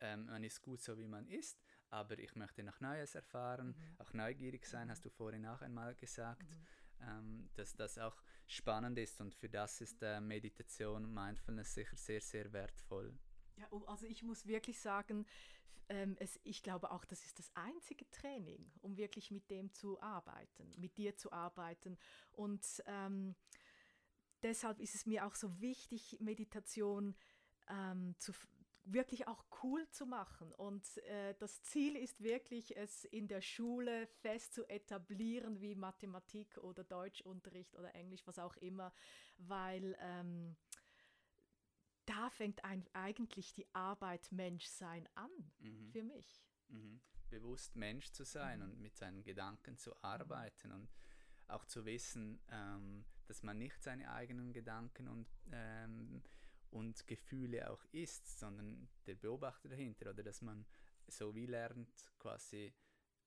ähm, 0.00 0.26
man 0.26 0.44
ist 0.44 0.62
gut, 0.62 0.80
so 0.80 0.98
wie 0.98 1.06
man 1.06 1.28
ist, 1.28 1.60
aber 1.90 2.18
ich 2.18 2.34
möchte 2.34 2.62
noch 2.62 2.80
Neues 2.80 3.14
erfahren, 3.14 3.68
mhm. 3.68 3.96
auch 3.98 4.12
neugierig 4.12 4.66
sein, 4.66 4.86
mhm. 4.86 4.90
hast 4.90 5.04
du 5.04 5.10
vorhin 5.10 5.46
auch 5.46 5.60
einmal 5.60 5.94
gesagt, 5.94 6.42
mhm. 6.42 6.66
ähm, 7.06 7.50
dass 7.54 7.74
das 7.74 7.98
auch 7.98 8.16
spannend 8.46 8.98
ist 8.98 9.20
und 9.20 9.34
für 9.34 9.48
das 9.48 9.80
ist 9.80 10.02
äh, 10.02 10.20
Meditation, 10.20 11.12
Mindfulness 11.12 11.74
sicher 11.74 11.96
sehr, 11.96 12.20
sehr 12.20 12.52
wertvoll. 12.52 13.16
Ja, 13.58 13.66
also 13.86 14.06
ich 14.06 14.22
muss 14.22 14.46
wirklich 14.46 14.78
sagen, 14.78 15.26
ähm, 15.88 16.16
es, 16.20 16.38
ich 16.44 16.62
glaube 16.62 16.92
auch, 16.92 17.04
das 17.04 17.24
ist 17.24 17.38
das 17.38 17.50
einzige 17.54 18.08
Training, 18.10 18.70
um 18.82 18.96
wirklich 18.96 19.30
mit 19.30 19.50
dem 19.50 19.72
zu 19.72 20.00
arbeiten, 20.00 20.72
mit 20.76 20.96
dir 20.96 21.16
zu 21.16 21.32
arbeiten. 21.32 21.98
Und 22.30 22.82
ähm, 22.86 23.34
deshalb 24.42 24.78
ist 24.78 24.94
es 24.94 25.06
mir 25.06 25.26
auch 25.26 25.34
so 25.34 25.60
wichtig, 25.60 26.18
Meditation 26.20 27.16
ähm, 27.68 28.14
zu, 28.18 28.32
wirklich 28.84 29.26
auch 29.26 29.44
cool 29.62 29.88
zu 29.90 30.06
machen. 30.06 30.52
Und 30.52 30.98
äh, 30.98 31.34
das 31.38 31.62
Ziel 31.62 31.96
ist 31.96 32.22
wirklich, 32.22 32.76
es 32.76 33.04
in 33.04 33.26
der 33.26 33.40
Schule 33.40 34.06
fest 34.06 34.54
zu 34.54 34.68
etablieren, 34.68 35.60
wie 35.60 35.74
Mathematik 35.74 36.58
oder 36.58 36.84
Deutschunterricht 36.84 37.74
oder 37.76 37.94
Englisch, 37.94 38.26
was 38.26 38.38
auch 38.38 38.56
immer, 38.56 38.92
weil 39.36 39.96
ähm, 40.00 40.56
da 42.08 42.30
fängt 42.30 42.64
ein, 42.64 42.86
eigentlich 42.94 43.52
die 43.52 43.66
Arbeit 43.74 44.32
Menschsein 44.32 45.08
an 45.14 45.30
mhm. 45.58 45.90
für 45.90 46.02
mich. 46.02 46.42
Mhm. 46.68 47.00
Bewusst 47.28 47.76
Mensch 47.76 48.10
zu 48.12 48.24
sein 48.24 48.60
mhm. 48.60 48.64
und 48.64 48.80
mit 48.80 48.96
seinen 48.96 49.22
Gedanken 49.22 49.76
zu 49.76 49.94
arbeiten 50.02 50.72
und 50.72 50.88
auch 51.48 51.64
zu 51.66 51.84
wissen, 51.84 52.40
ähm, 52.50 53.04
dass 53.26 53.42
man 53.42 53.58
nicht 53.58 53.82
seine 53.82 54.10
eigenen 54.10 54.52
Gedanken 54.52 55.08
und, 55.08 55.28
ähm, 55.52 56.22
und 56.70 57.06
Gefühle 57.06 57.70
auch 57.70 57.84
ist, 57.92 58.38
sondern 58.38 58.88
der 59.06 59.14
Beobachter 59.14 59.68
dahinter 59.68 60.10
oder 60.10 60.22
dass 60.22 60.40
man 60.40 60.66
so 61.06 61.34
wie 61.34 61.46
lernt 61.46 62.10
quasi, 62.18 62.74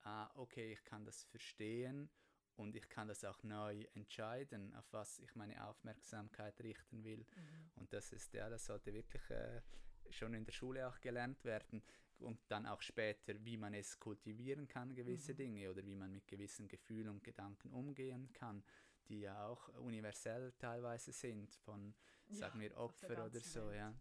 ah, 0.02 0.30
okay, 0.34 0.72
ich 0.72 0.84
kann 0.84 1.04
das 1.04 1.24
verstehen 1.24 2.10
und 2.56 2.76
ich 2.76 2.88
kann 2.88 3.08
das 3.08 3.24
auch 3.24 3.42
neu 3.42 3.84
entscheiden, 3.94 4.74
auf 4.74 4.92
was 4.92 5.18
ich 5.20 5.34
meine 5.34 5.66
Aufmerksamkeit 5.66 6.60
richten 6.60 7.04
will. 7.04 7.18
Mhm. 7.18 7.70
Und 7.76 7.92
das 7.92 8.12
ist 8.12 8.32
ja, 8.34 8.48
das 8.48 8.66
sollte 8.66 8.92
wirklich 8.92 9.22
äh, 9.30 9.60
schon 10.10 10.34
in 10.34 10.44
der 10.44 10.52
Schule 10.52 10.86
auch 10.86 11.00
gelernt 11.00 11.44
werden 11.44 11.82
und 12.18 12.38
dann 12.48 12.66
auch 12.66 12.82
später, 12.82 13.34
wie 13.44 13.56
man 13.56 13.74
es 13.74 13.98
kultivieren 13.98 14.68
kann, 14.68 14.94
gewisse 14.94 15.32
mhm. 15.32 15.36
Dinge 15.36 15.70
oder 15.70 15.84
wie 15.84 15.96
man 15.96 16.12
mit 16.12 16.28
gewissen 16.28 16.68
Gefühlen 16.68 17.08
und 17.08 17.24
Gedanken 17.24 17.70
umgehen 17.70 18.32
kann, 18.32 18.62
die 19.08 19.20
ja 19.20 19.46
auch 19.46 19.68
universell 19.78 20.52
teilweise 20.58 21.12
sind 21.12 21.54
von, 21.56 21.94
ja, 22.28 22.34
sagen 22.34 22.60
wir, 22.60 22.76
Opfer 22.76 23.26
oder 23.26 23.40
so, 23.40 23.66
Welt. 23.68 23.76
ja 23.76 23.94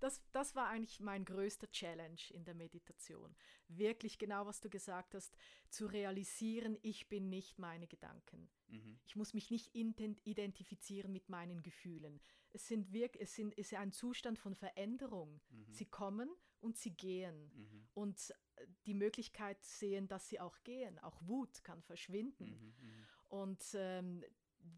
das, 0.00 0.22
das 0.32 0.54
war 0.56 0.68
eigentlich 0.68 1.00
mein 1.00 1.24
größter 1.24 1.70
Challenge 1.70 2.20
in 2.30 2.44
der 2.44 2.54
Meditation. 2.54 3.34
Wirklich 3.68 4.18
genau, 4.18 4.46
was 4.46 4.60
du 4.60 4.68
gesagt 4.68 5.14
hast, 5.14 5.36
zu 5.68 5.86
realisieren, 5.86 6.78
ich 6.82 7.08
bin 7.08 7.28
nicht 7.28 7.58
meine 7.58 7.86
Gedanken. 7.86 8.50
Mhm. 8.68 8.98
Ich 9.06 9.16
muss 9.16 9.34
mich 9.34 9.50
nicht 9.50 9.74
identifizieren 9.74 11.12
mit 11.12 11.28
meinen 11.28 11.62
Gefühlen. 11.62 12.20
Es, 12.52 12.66
sind 12.66 12.92
wirk 12.92 13.16
es 13.16 13.34
sind, 13.34 13.54
ist 13.54 13.74
ein 13.74 13.92
Zustand 13.92 14.38
von 14.38 14.54
Veränderung. 14.54 15.40
Mhm. 15.50 15.72
Sie 15.72 15.86
kommen 15.86 16.30
und 16.60 16.76
sie 16.76 16.90
gehen. 16.90 17.50
Mhm. 17.54 17.88
Und 17.94 18.34
äh, 18.56 18.66
die 18.86 18.94
Möglichkeit 18.94 19.62
sehen, 19.62 20.08
dass 20.08 20.28
sie 20.28 20.40
auch 20.40 20.62
gehen. 20.64 20.98
Auch 21.00 21.20
Wut 21.22 21.62
kann 21.64 21.82
verschwinden. 21.82 22.50
Mhm, 22.50 22.88
mhm. 22.88 23.06
Und 23.28 23.64
ähm, 23.74 24.24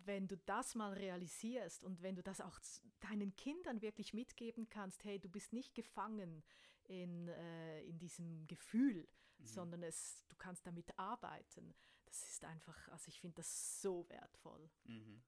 wenn 0.04 0.28
du 0.28 0.36
das 0.36 0.74
mal 0.74 0.92
realisierst 0.92 1.84
und 1.84 2.02
wenn 2.02 2.14
du 2.14 2.22
das 2.22 2.40
auch 2.40 2.58
deinen 3.00 3.34
Kindern 3.36 3.82
wirklich 3.82 4.14
mitgeben 4.14 4.68
kannst, 4.68 5.04
hey, 5.04 5.18
du 5.18 5.28
bist 5.28 5.52
nicht 5.52 5.74
gefangen 5.74 6.42
in, 6.84 7.28
äh, 7.28 7.82
in 7.84 7.98
diesem 7.98 8.46
Gefühl, 8.46 9.08
mhm. 9.38 9.46
sondern 9.46 9.82
es, 9.82 10.24
du 10.28 10.36
kannst 10.36 10.66
damit 10.66 10.98
arbeiten. 10.98 11.74
Das 12.04 12.22
ist 12.28 12.44
einfach, 12.44 12.88
also 12.88 13.08
ich 13.08 13.20
finde 13.20 13.36
das 13.36 13.80
so 13.80 14.08
wertvoll. 14.08 14.70
Mhm. 14.84 15.22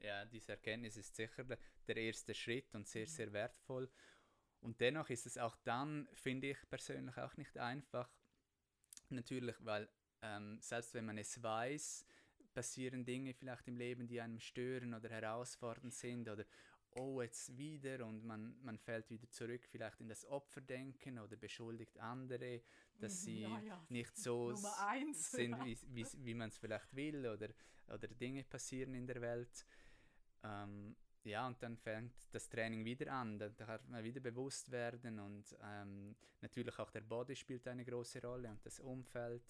Ja, 0.00 0.24
diese 0.24 0.52
Erkenntnis 0.52 0.96
ist 0.96 1.14
sicher 1.16 1.44
der 1.44 1.96
erste 1.96 2.34
Schritt 2.34 2.74
und 2.74 2.86
sehr, 2.86 3.02
mhm. 3.02 3.10
sehr 3.10 3.32
wertvoll. 3.32 3.90
Und 4.60 4.80
dennoch 4.80 5.08
ist 5.10 5.26
es 5.26 5.38
auch 5.38 5.56
dann, 5.56 6.08
finde 6.14 6.48
ich 6.48 6.58
persönlich, 6.68 7.16
auch 7.16 7.36
nicht 7.36 7.56
einfach. 7.58 8.10
Natürlich, 9.10 9.56
weil 9.60 9.88
ähm, 10.22 10.58
selbst 10.60 10.94
wenn 10.94 11.06
man 11.06 11.18
es 11.18 11.40
weiß, 11.42 12.04
passieren 12.58 13.04
Dinge 13.04 13.34
vielleicht 13.34 13.68
im 13.68 13.76
Leben, 13.76 14.08
die 14.08 14.20
einem 14.20 14.40
stören 14.40 14.92
oder 14.92 15.08
herausfordernd 15.08 15.94
sind 15.94 16.28
oder 16.28 16.44
oh, 16.90 17.22
jetzt 17.22 17.56
wieder 17.56 18.04
und 18.04 18.24
man, 18.24 18.56
man 18.64 18.76
fällt 18.78 19.08
wieder 19.10 19.30
zurück 19.30 19.64
vielleicht 19.70 20.00
in 20.00 20.08
das 20.08 20.26
Opferdenken 20.26 21.20
oder 21.20 21.36
beschuldigt 21.36 21.96
andere, 22.00 22.60
dass 22.98 23.20
mhm, 23.20 23.26
sie 23.26 23.40
ja, 23.42 23.60
ja. 23.60 23.86
nicht 23.90 24.16
so 24.16 24.52
eins, 24.88 25.30
sind, 25.30 25.52
ja. 25.52 25.64
wie, 25.64 25.78
wie, 25.90 26.06
wie 26.24 26.34
man 26.34 26.48
es 26.48 26.58
vielleicht 26.58 26.96
will 26.96 27.28
oder, 27.28 27.50
oder 27.94 28.08
Dinge 28.08 28.42
passieren 28.42 28.92
in 28.94 29.06
der 29.06 29.20
Welt. 29.20 29.64
Ähm, 30.42 30.96
ja, 31.22 31.46
und 31.46 31.62
dann 31.62 31.76
fängt 31.76 32.14
das 32.32 32.48
Training 32.48 32.84
wieder 32.84 33.12
an. 33.12 33.38
Da 33.38 33.50
darf 33.50 33.86
man 33.86 34.02
wieder 34.02 34.20
bewusst 34.20 34.72
werden 34.72 35.20
und 35.20 35.56
ähm, 35.62 36.16
natürlich 36.40 36.76
auch 36.80 36.90
der 36.90 37.02
Body 37.02 37.36
spielt 37.36 37.68
eine 37.68 37.84
große 37.84 38.20
Rolle 38.20 38.50
und 38.50 38.66
das 38.66 38.80
Umfeld. 38.80 39.44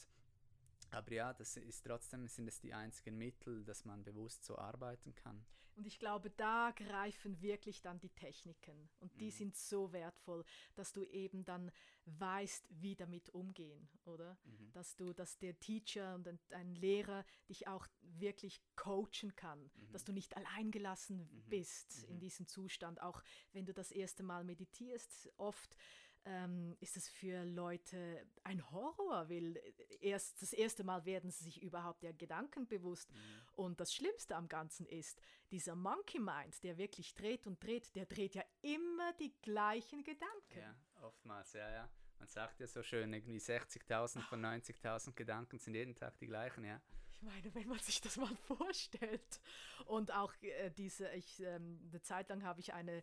Aber 0.91 1.13
ja, 1.13 1.33
das 1.33 1.57
ist 1.57 1.85
trotzdem 1.85 2.27
sind 2.29 2.49
es 2.49 2.61
die 2.61 2.75
einzigen 2.75 3.19
Mittel, 3.19 3.65
dass 3.65 3.85
man 3.85 4.05
bewusst 4.05 4.45
so 4.45 4.57
arbeiten 4.57 5.15
kann. 5.15 5.45
Und 5.79 5.87
ich 5.87 6.01
glaube, 6.01 6.29
da 6.31 6.73
greifen 6.75 7.41
wirklich 7.41 7.81
dann 7.83 8.01
die 8.01 8.11
Techniken. 8.11 8.91
Und 8.99 9.21
die 9.21 9.27
mhm. 9.27 9.31
sind 9.31 9.57
so 9.57 9.93
wertvoll, 9.93 10.45
dass 10.75 10.93
du 10.93 11.05
eben 11.05 11.45
dann 11.45 11.71
weißt, 12.05 12.67
wie 12.69 12.97
damit 12.97 13.31
umgehen, 13.31 13.89
oder? 14.05 14.37
Mhm. 14.43 14.73
Dass 14.73 14.97
du, 14.97 15.13
dass 15.13 15.39
der 15.39 15.57
Teacher 15.61 16.17
und 16.17 16.27
ein, 16.27 16.41
ein, 16.51 16.75
Lehrer 16.75 17.25
dich 17.49 17.69
auch 17.69 17.87
wirklich 18.01 18.61
coachen 18.75 19.37
kann, 19.37 19.71
mhm. 19.77 19.93
dass 19.93 20.05
du 20.05 20.13
nicht 20.13 20.37
alleingelassen 20.37 21.19
mhm. 21.19 21.49
bist 21.49 22.03
in 22.09 22.17
mhm. 22.17 22.21
diesem 22.21 22.49
Zustand. 22.49 23.01
Auch 23.01 23.23
wenn 23.53 23.65
du 23.65 23.73
das 23.73 23.93
erste 23.93 24.25
Mal 24.25 24.43
meditierst, 24.43 25.31
oft 25.37 25.77
ähm, 26.25 26.77
ist 26.81 26.97
es 26.97 27.09
für 27.09 27.45
Leute 27.45 28.27
ein 28.45 28.71
Horror, 28.71 29.29
weil 29.29 29.61
erst 30.01 30.43
das 30.43 30.53
erste 30.53 30.85
Mal 30.85 31.05
werden 31.05 31.31
sie 31.31 31.45
sich 31.45 31.63
überhaupt 31.63 32.03
der 32.03 32.13
Gedanken 32.13 32.67
bewusst. 32.67 33.11
Mhm. 33.13 33.19
Und 33.57 33.81
das 33.81 33.95
Schlimmste 33.95 34.37
am 34.37 34.49
Ganzen 34.49 34.87
ist, 34.87 35.21
dieser 35.51 35.75
Monkey 35.75 36.19
Mind, 36.19 36.63
der 36.65 36.79
wirklich 36.79 37.15
dreht 37.15 37.47
und 37.47 37.63
dreht, 37.63 37.95
der 37.95 38.07
dreht 38.07 38.35
ja 38.35 38.45
immer 38.63 39.13
die 39.15 39.35
gleichen 39.43 40.05
Gedanken. 40.05 40.59
Ja, 40.59 40.75
oftmals, 41.03 41.53
ja, 41.55 41.71
ja. 41.71 41.91
Man 42.19 42.29
sagt 42.29 42.59
ja 42.61 42.67
so 42.67 42.83
schön, 42.83 43.13
irgendwie 43.13 43.39
60.000 43.39 44.21
von 44.23 44.45
90.000 44.45 45.15
Gedanken 45.15 45.59
sind 45.59 45.75
jeden 45.75 45.95
Tag 45.95 46.19
die 46.19 46.27
gleichen, 46.27 46.65
ja. 46.65 46.81
Ich 47.21 47.23
meine, 47.23 47.55
wenn 47.55 47.69
man 47.69 47.79
sich 47.79 48.01
das 48.01 48.17
mal 48.17 48.35
vorstellt. 48.47 49.41
Und 49.87 50.13
auch 50.13 50.33
äh, 50.41 50.71
diese, 50.71 51.11
ich, 51.13 51.41
ähm, 51.41 51.81
eine 51.91 52.01
Zeit 52.03 52.29
lang 52.29 52.45
habe 52.45 52.61
ich 52.61 52.75
eine 52.75 53.03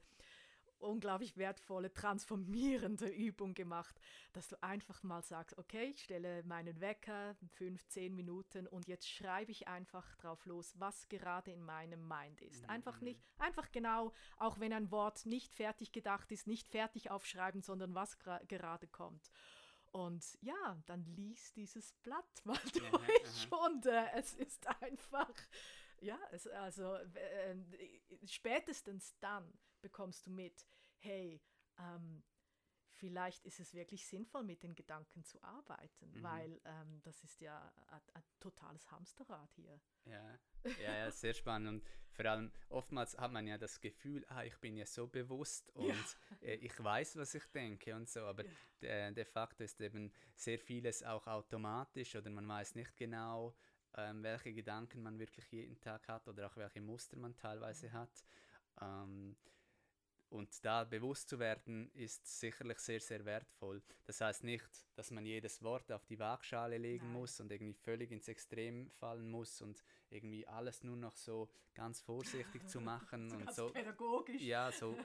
unglaublich 0.88 1.38
wertvolle, 1.38 1.94
transformierende 1.94 3.08
Übung 3.08 3.54
gemacht, 3.54 4.00
dass 4.34 4.48
du 4.48 4.62
einfach 4.63 5.04
mal 5.04 5.22
sagst, 5.22 5.58
okay, 5.58 5.86
ich 5.86 6.04
stelle 6.04 6.44
meinen 6.44 6.80
Wecker, 6.82 7.36
fünf, 7.54 7.88
zehn 7.88 8.15
Minuten 8.15 8.68
und 8.68 8.88
jetzt 8.88 9.08
schreibe 9.10 9.51
ich 9.51 9.68
einfach 9.68 10.15
drauf 10.18 10.46
los, 10.46 10.74
was 10.77 11.08
gerade 11.10 11.51
in 11.51 11.63
meinem 11.63 12.08
Mind 12.08 12.42
ist. 12.42 12.63
Mhm. 12.63 12.70
Einfach 12.70 13.01
nicht, 13.01 13.20
einfach 13.38 13.72
genau, 13.72 14.13
auch 14.38 14.60
wenn 14.60 14.74
ein 14.74 14.92
Wort 14.92 15.25
nicht 15.25 15.54
fertig 15.54 15.92
gedacht 15.92 16.32
ist, 16.32 16.48
nicht 16.48 16.68
fertig 16.68 17.12
aufschreiben, 17.12 17.62
sondern 17.62 17.96
was 17.96 18.18
gerade 18.20 18.88
kommt. 18.88 19.30
Und 19.96 20.38
ja, 20.42 20.77
dann 20.88 21.06
lies 21.06 21.54
dieses 21.54 21.94
Blatt 22.04 22.42
mal 22.44 22.60
durch 22.74 23.48
ja, 23.50 23.58
und 23.65 23.86
äh, 23.86 24.08
es 24.13 24.34
ist 24.34 24.68
einfach, 24.82 25.34
ja, 26.01 26.20
es, 26.32 26.48
also 26.48 26.96
äh, 26.96 27.56
spätestens 28.25 29.18
dann 29.20 29.54
bekommst 29.82 30.25
du 30.25 30.32
mit, 30.32 30.65
hey, 31.05 31.41
ähm, 31.77 32.24
vielleicht 32.95 33.45
ist 33.45 33.59
es 33.59 33.74
wirklich 33.74 34.05
sinnvoll, 34.05 34.43
mit 34.43 34.63
den 34.63 34.75
Gedanken 34.75 35.24
zu 35.24 35.41
arbeiten, 35.43 36.12
mhm. 36.12 36.24
weil 36.24 36.62
ähm, 36.65 37.01
das 37.03 37.24
ist 37.24 37.39
ja 37.41 37.71
ein, 37.88 38.01
ein, 38.13 38.24
totales 38.39 38.89
Hamsterrad 38.91 39.51
hier. 39.53 39.79
Ja. 40.05 40.39
ja, 40.81 40.97
ja, 40.97 41.12
sehr 41.12 41.33
spannend. 41.33 41.67
Und 41.69 41.83
vor 42.12 42.25
allem, 42.25 42.51
oftmals 42.69 43.17
hat 43.17 43.31
man 43.31 43.47
ja 43.47 43.57
das 43.57 43.79
Gefühl, 43.79 44.25
ah, 44.29 44.43
ich 44.43 44.57
bin 44.59 44.77
ja 44.77 44.85
so 44.85 45.07
bewusst 45.07 45.69
und 45.75 45.88
ja. 45.88 46.47
äh, 46.47 46.55
ich 46.55 46.83
weiß, 46.83 47.17
was 47.17 47.35
ich 47.35 47.45
denke 47.47 47.95
und 47.95 48.09
so, 48.09 48.21
aber 48.21 48.45
ja. 48.45 48.51
de, 48.81 49.13
de 49.13 49.25
facto 49.25 49.63
ist 49.63 49.79
eben 49.81 50.12
sehr 50.33 50.59
vieles 50.59 51.03
auch 51.03 51.27
automatisch 51.27 52.15
oder 52.15 52.29
man 52.29 52.47
weiß 52.47 52.75
nicht 52.75 52.95
genau, 52.95 53.55
ähm, 53.97 54.24
welche 54.24 54.53
Gedanken 54.53 55.03
man 55.03 55.19
wirklich 55.19 55.51
jeden 55.51 55.79
Tag 55.79 56.07
hat 56.07 56.27
oder 56.27 56.47
auch 56.47 56.55
welche 56.57 56.81
Muster 56.81 57.17
man 57.17 57.35
teilweise 57.35 57.88
mhm. 57.89 57.93
hat. 57.93 58.25
Ähm, 58.81 59.35
und 60.29 60.63
da 60.65 60.84
bewusst 60.84 61.29
zu 61.29 61.39
werden, 61.39 61.89
ist 61.94 62.27
sicherlich 62.39 62.79
sehr, 62.79 63.00
sehr 63.00 63.24
wertvoll. 63.25 63.82
Das 64.05 64.22
heißt 64.22 64.44
nicht, 64.44 64.67
dass 64.96 65.12
man 65.12 65.25
jedes 65.25 65.62
Wort 65.62 65.91
auf 65.91 66.05
die 66.05 66.20
Waagschale 66.20 66.77
legen 66.77 67.08
Nein. 67.08 67.22
muss 67.22 67.39
und 67.39 67.51
irgendwie 67.51 67.74
völlig 67.74 68.12
ins 68.12 68.27
Extrem 68.27 68.89
fallen 68.91 69.29
muss 69.29 69.62
und 69.62 69.84
irgendwie 70.10 70.48
alles 70.48 70.84
nur 70.84 70.98
noch 70.98 71.15
so 71.15 71.50
ganz 71.74 72.01
vorsichtig 72.01 72.67
zu 72.67 72.82
machen 72.82 73.29
so 73.29 73.36
und 73.36 73.53
so. 73.53 73.70
Pädagogisch. 73.70 74.41
Ja, 74.41 74.72
so 74.72 74.98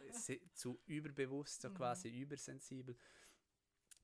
zu 0.55 0.81
überbewusst, 0.87 1.62
so 1.62 1.71
mhm. 1.71 1.75
quasi 1.75 2.09
übersensibel. 2.09 2.97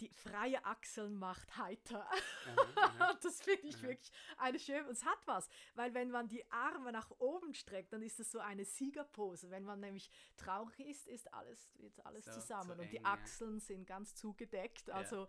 die 0.03 0.09
freie 0.09 0.65
Achseln 0.65 1.17
macht 1.17 1.57
heiter. 1.57 2.09
Aha, 2.77 3.15
das 3.23 3.41
finde 3.41 3.69
ich 3.69 3.77
aha. 3.77 3.83
wirklich 3.85 4.13
eine 4.37 4.59
schöne. 4.59 4.87
Und 4.87 4.93
es 4.93 5.05
hat 5.05 5.27
was, 5.27 5.49
weil 5.75 5.95
wenn 5.95 6.11
man 6.11 6.29
die 6.29 6.45
Arme 6.51 6.91
nach 6.91 7.11
oben 7.19 7.55
streckt, 7.55 7.93
dann 7.93 8.03
ist 8.03 8.19
das 8.19 8.33
so 8.33 8.41
eine 8.41 8.65
Siegerpose. 8.65 9.51
Wenn 9.51 9.65
man 9.65 9.81
nämlich 9.81 10.11
traurig 10.37 10.81
ist, 10.81 11.07
ist 11.07 11.33
alles 11.33 11.71
jetzt 11.79 12.05
alles 12.05 12.25
so, 12.25 12.33
zusammen 12.33 12.73
und 12.73 12.81
eng, 12.81 12.91
die 12.91 13.05
Achseln 13.05 13.55
ja. 13.55 13.61
sind 13.61 13.87
ganz 13.87 14.17
zugedeckt. 14.17 14.91
Also 14.91 15.23
ja. 15.23 15.29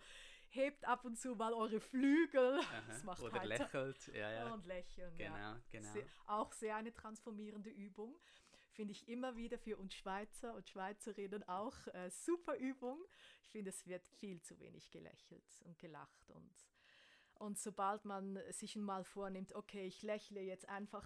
hebt 0.50 0.86
ab 0.86 1.06
und 1.06 1.20
zu 1.20 1.36
mal 1.36 1.54
eure 1.54 1.80
Flügel. 1.80 2.60
Das 2.88 3.04
macht 3.04 3.22
Oder 3.22 3.42
heiter. 3.42 3.64
lächelt. 3.64 4.08
Ja, 4.08 4.32
ja. 4.32 4.54
Und 4.54 4.66
lächeln. 4.66 5.16
Genau, 5.18 5.56
genau. 5.70 5.94
Sehr, 5.94 6.06
auch 6.26 6.52
sehr 6.52 6.76
eine 6.76 6.94
transformierende 6.94 7.70
Übung 7.70 8.20
finde 8.74 8.92
ich 8.92 9.08
immer 9.08 9.36
wieder 9.36 9.58
für 9.58 9.78
uns 9.78 9.94
Schweizer 9.94 10.54
und 10.54 10.68
Schweizerinnen 10.68 11.48
auch 11.48 11.76
äh, 11.88 12.10
super 12.10 12.56
Übung. 12.58 13.00
Ich 13.44 13.50
finde, 13.50 13.70
es 13.70 13.88
wird 13.88 14.08
viel 14.08 14.42
zu 14.42 14.60
wenig 14.60 14.92
gelächelt 14.92 15.46
und 15.66 15.80
gelacht 15.80 16.30
und 16.32 16.52
und 17.36 17.58
sobald 17.60 18.06
man 18.06 18.40
sich 18.52 18.76
mal 18.76 19.04
vornimmt, 19.04 19.54
okay, 19.54 19.86
ich 19.86 20.02
lächle 20.02 20.40
jetzt 20.40 20.70
einfach 20.70 21.06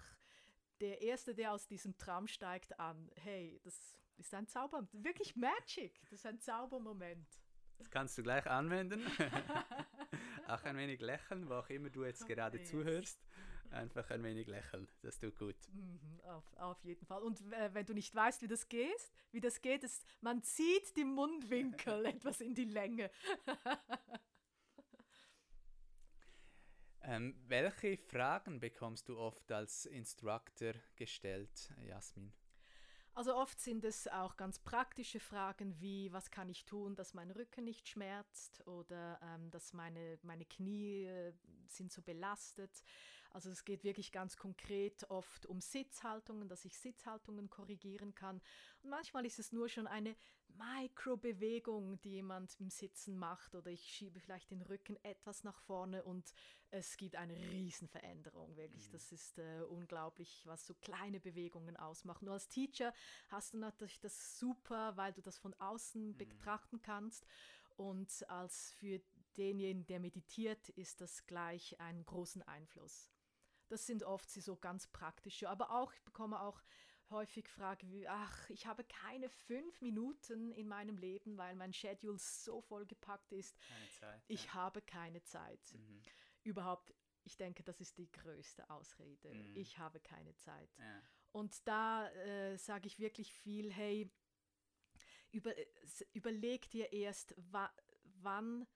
der 0.80 1.02
Erste, 1.02 1.34
der 1.34 1.52
aus 1.52 1.66
diesem 1.66 1.96
Tram 1.96 2.28
steigt, 2.28 2.78
an. 2.78 3.10
Hey, 3.16 3.60
das 3.64 3.96
ist 4.18 4.32
ein 4.34 4.46
Zauber, 4.46 4.86
wirklich 4.92 5.34
Magic. 5.36 6.00
Das 6.02 6.12
ist 6.12 6.26
ein 6.26 6.38
Zaubermoment. 6.38 7.26
Das 7.78 7.90
kannst 7.90 8.18
du 8.18 8.22
gleich 8.22 8.46
anwenden. 8.46 9.02
auch 10.48 10.62
ein 10.64 10.76
wenig 10.76 11.00
lächeln, 11.00 11.48
wo 11.48 11.54
auch 11.54 11.68
immer 11.70 11.90
du 11.90 12.04
jetzt 12.04 12.26
gerade 12.26 12.58
yes. 12.58 12.70
zuhörst. 12.70 13.20
Einfach 13.70 14.10
ein 14.10 14.22
wenig 14.22 14.46
lächeln, 14.46 14.88
das 15.02 15.18
tut 15.18 15.36
gut. 15.36 15.56
Mhm, 15.72 16.20
auf, 16.24 16.52
auf 16.56 16.84
jeden 16.84 17.04
Fall. 17.04 17.22
Und 17.22 17.40
äh, 17.52 17.72
wenn 17.74 17.84
du 17.84 17.92
nicht 17.92 18.14
weißt, 18.14 18.42
wie 18.42 18.48
das 18.48 18.68
geht, 18.68 19.12
wie 19.30 19.40
das 19.40 19.60
geht, 19.60 19.84
ist, 19.84 20.04
man 20.20 20.42
zieht 20.42 20.96
die 20.96 21.04
Mundwinkel 21.04 22.06
etwas 22.06 22.40
in 22.40 22.54
die 22.54 22.64
Länge. 22.64 23.10
ähm, 27.02 27.34
welche 27.46 27.98
Fragen 27.98 28.58
bekommst 28.58 29.08
du 29.08 29.18
oft 29.18 29.52
als 29.52 29.84
Instructor 29.86 30.72
gestellt, 30.96 31.72
Jasmin? 31.86 32.32
Also 33.18 33.34
oft 33.34 33.60
sind 33.60 33.84
es 33.84 34.06
auch 34.06 34.36
ganz 34.36 34.60
praktische 34.60 35.18
Fragen 35.18 35.80
wie, 35.80 36.12
was 36.12 36.30
kann 36.30 36.48
ich 36.48 36.64
tun, 36.64 36.94
dass 36.94 37.14
mein 37.14 37.32
Rücken 37.32 37.64
nicht 37.64 37.88
schmerzt 37.88 38.64
oder 38.68 39.18
ähm, 39.20 39.50
dass 39.50 39.72
meine, 39.72 40.20
meine 40.22 40.44
Knie 40.44 41.06
äh, 41.06 41.32
sind 41.66 41.90
so 41.90 42.00
belastet. 42.00 42.70
Also 43.30 43.50
es 43.50 43.64
geht 43.64 43.84
wirklich 43.84 44.12
ganz 44.12 44.36
konkret 44.36 45.08
oft 45.10 45.46
um 45.46 45.60
Sitzhaltungen, 45.60 46.48
dass 46.48 46.64
ich 46.64 46.78
Sitzhaltungen 46.78 47.50
korrigieren 47.50 48.14
kann. 48.14 48.40
Und 48.82 48.90
manchmal 48.90 49.26
ist 49.26 49.38
es 49.38 49.52
nur 49.52 49.68
schon 49.68 49.86
eine 49.86 50.16
Mikrobewegung, 50.48 52.00
die 52.00 52.10
jemand 52.10 52.58
im 52.58 52.70
Sitzen 52.70 53.16
macht 53.16 53.54
oder 53.54 53.70
ich 53.70 53.82
schiebe 53.82 54.18
vielleicht 54.18 54.50
den 54.50 54.62
Rücken 54.62 54.96
etwas 55.04 55.44
nach 55.44 55.60
vorne 55.60 56.02
und 56.04 56.32
es 56.70 56.96
gibt 56.96 57.16
eine 57.16 57.34
Riesenveränderung. 57.34 58.56
Wirklich, 58.56 58.88
mhm. 58.88 58.92
das 58.92 59.12
ist 59.12 59.38
äh, 59.38 59.62
unglaublich, 59.68 60.42
was 60.46 60.66
so 60.66 60.74
kleine 60.74 61.20
Bewegungen 61.20 61.76
ausmachen. 61.76 62.24
Nur 62.26 62.34
als 62.34 62.48
Teacher 62.48 62.92
hast 63.28 63.54
du 63.54 63.58
natürlich 63.58 64.00
das 64.00 64.38
super, 64.38 64.96
weil 64.96 65.12
du 65.12 65.22
das 65.22 65.38
von 65.38 65.54
außen 65.54 66.08
mhm. 66.08 66.16
betrachten 66.16 66.82
kannst. 66.82 67.26
Und 67.76 68.28
als 68.28 68.72
für 68.72 69.00
denjenigen, 69.36 69.86
der 69.86 70.00
meditiert, 70.00 70.68
ist 70.70 71.00
das 71.00 71.24
gleich 71.26 71.78
einen 71.78 72.04
großen 72.04 72.42
Einfluss. 72.42 73.08
Das 73.68 73.86
sind 73.86 74.02
oft 74.02 74.30
so 74.30 74.56
ganz 74.56 74.86
praktische, 74.86 75.48
aber 75.48 75.70
auch, 75.70 75.92
ich 75.92 76.02
bekomme 76.02 76.40
auch 76.40 76.62
häufig 77.10 77.48
Fragen 77.48 77.90
wie, 77.90 78.06
ach, 78.08 78.50
ich 78.50 78.66
habe 78.66 78.84
keine 78.84 79.28
fünf 79.28 79.80
Minuten 79.80 80.52
in 80.52 80.68
meinem 80.68 80.96
Leben, 80.96 81.36
weil 81.38 81.54
mein 81.54 81.72
Schedule 81.72 82.18
so 82.18 82.60
vollgepackt 82.60 83.32
ist. 83.32 83.56
Keine 83.68 83.90
Zeit. 83.90 84.22
Ich 84.28 84.46
ja. 84.46 84.54
habe 84.54 84.82
keine 84.82 85.22
Zeit. 85.22 85.60
Mhm. 85.72 86.02
Überhaupt, 86.42 86.94
ich 87.24 87.36
denke, 87.36 87.62
das 87.62 87.80
ist 87.80 87.98
die 87.98 88.10
größte 88.10 88.68
Ausrede. 88.70 89.32
Mhm. 89.32 89.56
Ich 89.56 89.78
habe 89.78 90.00
keine 90.00 90.34
Zeit. 90.36 90.70
Ja. 90.78 91.02
Und 91.32 91.66
da 91.66 92.08
äh, 92.10 92.56
sage 92.56 92.86
ich 92.86 92.98
wirklich 92.98 93.32
viel, 93.32 93.72
hey, 93.72 94.10
über, 95.30 95.56
äh, 95.56 95.66
überleg 96.12 96.70
dir 96.70 96.92
erst, 96.92 97.34
wa 97.36 97.70
wann 98.20 98.66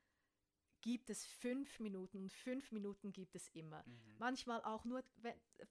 gibt 0.83 1.09
es 1.11 1.25
fünf 1.25 1.81
Minuten 1.81 2.19
und 2.19 2.33
fünf 2.33 2.71
Minuten 2.73 3.13
gibt 3.13 3.35
es 3.35 3.49
immer. 3.51 3.83
Mhm. 3.87 4.17
Manchmal 4.19 4.63
auch 4.63 4.85
nur, 4.85 5.03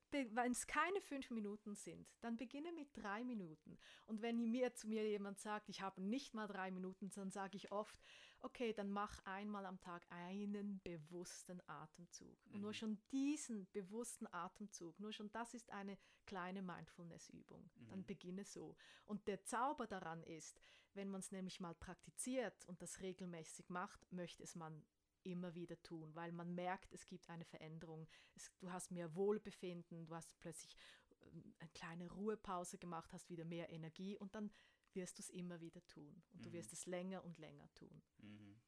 wenn 0.10 0.52
es 0.52 0.66
keine 0.66 1.00
fünf 1.02 1.30
Minuten 1.30 1.76
sind, 1.76 2.08
dann 2.22 2.38
beginne 2.38 2.72
mit 2.72 2.90
drei 2.98 3.24
Minuten. 3.24 3.78
Und 4.08 4.22
wenn 4.22 4.50
mir 4.50 4.74
zu 4.74 4.88
mir 4.88 5.08
jemand 5.08 5.38
sagt, 5.40 5.70
ich 5.70 5.82
habe 5.82 6.02
nicht 6.02 6.34
mal 6.34 6.48
drei 6.48 6.72
Minuten, 6.72 7.10
dann 7.10 7.30
sage 7.30 7.58
ich 7.58 7.72
oft, 7.72 8.02
okay, 8.40 8.74
dann 8.74 8.90
mach 8.90 9.20
einmal 9.26 9.66
am 9.66 9.80
Tag 9.80 10.06
einen 10.10 10.80
bewussten 10.82 11.62
Atemzug. 11.68 12.44
Und 12.48 12.62
nur 12.62 12.72
Mhm. 12.72 12.76
schon 12.76 13.02
diesen 13.12 13.70
bewussten 13.72 14.28
Atemzug, 14.34 15.00
nur 15.00 15.12
schon 15.12 15.32
das 15.32 15.54
ist 15.54 15.70
eine 15.72 15.98
kleine 16.26 16.62
Mindfulness-Übung. 16.62 17.70
Dann 17.90 18.00
Mhm. 18.00 18.06
beginne 18.06 18.46
so. 18.46 18.76
Und 19.06 19.28
der 19.28 19.44
Zauber 19.44 19.88
daran 19.88 20.24
ist, 20.24 20.60
wenn 20.94 21.10
man 21.10 21.20
es 21.20 21.32
nämlich 21.32 21.60
mal 21.60 21.76
praktiziert 21.76 22.66
und 22.66 22.82
das 22.82 23.02
regelmäßig 23.02 23.70
macht, 23.70 24.12
möchte 24.12 24.44
es 24.44 24.56
man 24.56 24.84
immer 25.24 25.54
wieder 25.56 25.82
tun, 25.84 26.14
weil 26.16 26.32
man 26.32 26.54
merkt, 26.56 26.92
es 26.94 27.06
gibt 27.06 27.30
eine 27.30 27.46
Veränderung. 27.46 28.08
Es, 28.36 28.52
du 28.60 28.72
hast 28.72 28.92
mehr 28.92 29.16
Wohlbefinden, 29.16 30.06
du 30.06 30.16
hast 30.16 30.38
plötzlich 30.40 30.76
ähm, 31.22 31.54
eine 31.60 31.70
kleine 31.70 32.10
Ruhepause 32.12 32.78
gemacht, 32.78 33.12
hast 33.14 33.30
wieder 33.30 33.46
mehr 33.46 33.70
Energie 33.70 34.18
und 34.18 34.36
dann 34.36 34.52
wirst 34.94 35.18
du 35.20 35.22
es 35.22 35.30
immer 35.30 35.62
wieder 35.62 35.86
tun. 35.88 36.22
Und 36.34 36.46
du 36.46 36.52
Mhm. 36.52 36.54
wirst 36.54 36.74
es 36.74 36.86
länger 36.86 37.24
und 37.24 37.38
länger 37.38 37.74
tun. 37.76 38.02
Mhm. 38.20 38.62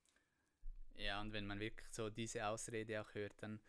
Ja, 0.95 1.21
und 1.21 1.33
wenn 1.33 1.45
man 1.47 1.59
wirklich 1.59 1.89
so 1.91 2.09
diese 2.09 2.45
Ausrede 2.47 3.01
auch 3.01 3.13
hört, 3.13 3.33
dann 3.41 3.59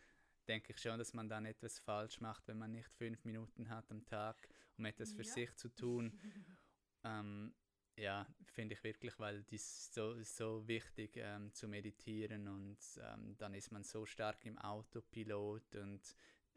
denke 0.47 0.73
ich 0.73 0.79
schon, 0.81 0.99
dass 0.99 1.14
man 1.14 1.29
dann 1.29 1.47
etwas 1.47 1.79
falsch 1.79 2.20
macht, 2.20 2.47
wenn 2.49 2.59
man 2.59 2.73
nicht 2.73 2.88
fünf 2.90 3.25
Minuten 3.25 3.68
hat 3.70 3.90
am 3.90 4.05
Tag, 4.05 4.49
um 4.77 4.85
etwas 4.85 5.12
für 5.12 5.25
Ja. 5.25 5.33
sich 5.35 5.55
zu 5.57 5.68
tun. 5.70 6.12
ähm, 7.05 7.55
ja, 7.96 8.26
finde 8.52 8.74
ich 8.74 8.83
wirklich, 8.85 9.18
weil 9.18 9.42
dies 9.44 9.92
so, 9.92 10.20
so 10.22 10.66
wichtig 10.66 11.12
ähm, 11.16 11.52
zu 11.54 11.68
meditieren 11.68 12.48
und 12.48 12.78
ähm, 13.00 13.37
dann 13.38 13.54
ist 13.54 13.70
man 13.70 13.85
so 13.85 14.04
stark 14.07 14.44
im 14.46 14.59
Autopilot 14.59 15.76
und 15.76 16.00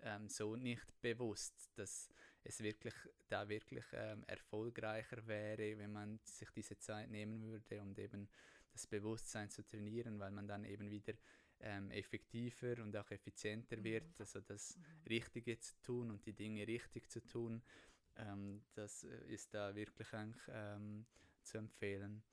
ähm, 0.02 0.30
so 0.30 0.56
nicht 0.56 0.86
bewusst, 1.02 1.72
dass 1.76 2.10
es 2.44 2.62
wirklich 2.64 2.94
da 3.30 3.48
wirklich 3.50 3.86
ähm, 3.94 4.24
erfolgreicher 4.28 5.26
wäre, 5.28 5.78
wenn 5.78 5.92
man 5.92 6.20
sich 6.24 6.50
diese 6.52 6.78
Zeit 6.78 7.10
nehmen 7.10 7.42
würde 7.44 7.82
und 7.82 7.98
eben 8.00 8.28
das 8.72 8.88
Bewusstsein 8.88 9.50
zu 9.50 9.66
trainieren, 9.66 10.20
weil 10.20 10.32
man 10.32 10.48
dann 10.48 10.64
eben 10.64 10.90
wieder 10.90 11.14
ähm, 11.60 11.90
effektiver 11.92 12.82
und 12.84 12.96
auch 12.96 13.10
effizienter 13.12 13.78
Mhm. 13.78 13.84
wird, 13.84 14.20
also 14.20 14.40
das 14.42 14.78
Mhm. 14.78 14.84
Richtige 15.10 15.60
zu 15.60 15.74
tun 15.82 16.12
und 16.12 16.26
die 16.26 16.34
Dinge 16.34 16.68
richtig 16.68 17.10
zu 17.10 17.22
tun, 17.26 17.62
ähm, 18.18 18.64
das 18.74 19.04
äh, 19.04 19.26
ist 19.28 19.54
da 19.54 19.76
wirklich 19.76 20.14
eigentlich 20.14 20.44
ähm, 20.50 21.06
zu 21.48 21.58
empfehlen. 21.58 22.24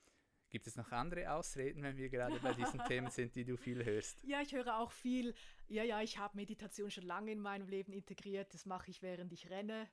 Gibt 0.54 0.68
es 0.68 0.76
noch 0.76 0.92
andere 0.92 1.32
Ausreden, 1.32 1.82
wenn 1.82 1.96
wir 1.96 2.08
gerade 2.08 2.38
bei 2.38 2.54
diesen 2.54 2.78
Themen 2.86 3.10
sind, 3.10 3.34
die 3.34 3.44
du 3.44 3.56
viel 3.56 3.84
hörst? 3.84 4.22
Ja, 4.22 4.40
ich 4.40 4.52
höre 4.54 4.78
auch 4.78 4.92
viel, 4.92 5.34
ja, 5.66 5.82
ja, 5.82 6.00
ich 6.00 6.18
habe 6.18 6.36
Meditation 6.36 6.92
schon 6.92 7.02
lange 7.02 7.32
in 7.32 7.40
meinem 7.40 7.66
Leben 7.66 7.92
integriert. 7.92 8.54
Das 8.54 8.64
mache 8.64 8.88
ich, 8.92 9.02
während 9.02 9.32
ich 9.32 9.50
renne 9.50 9.88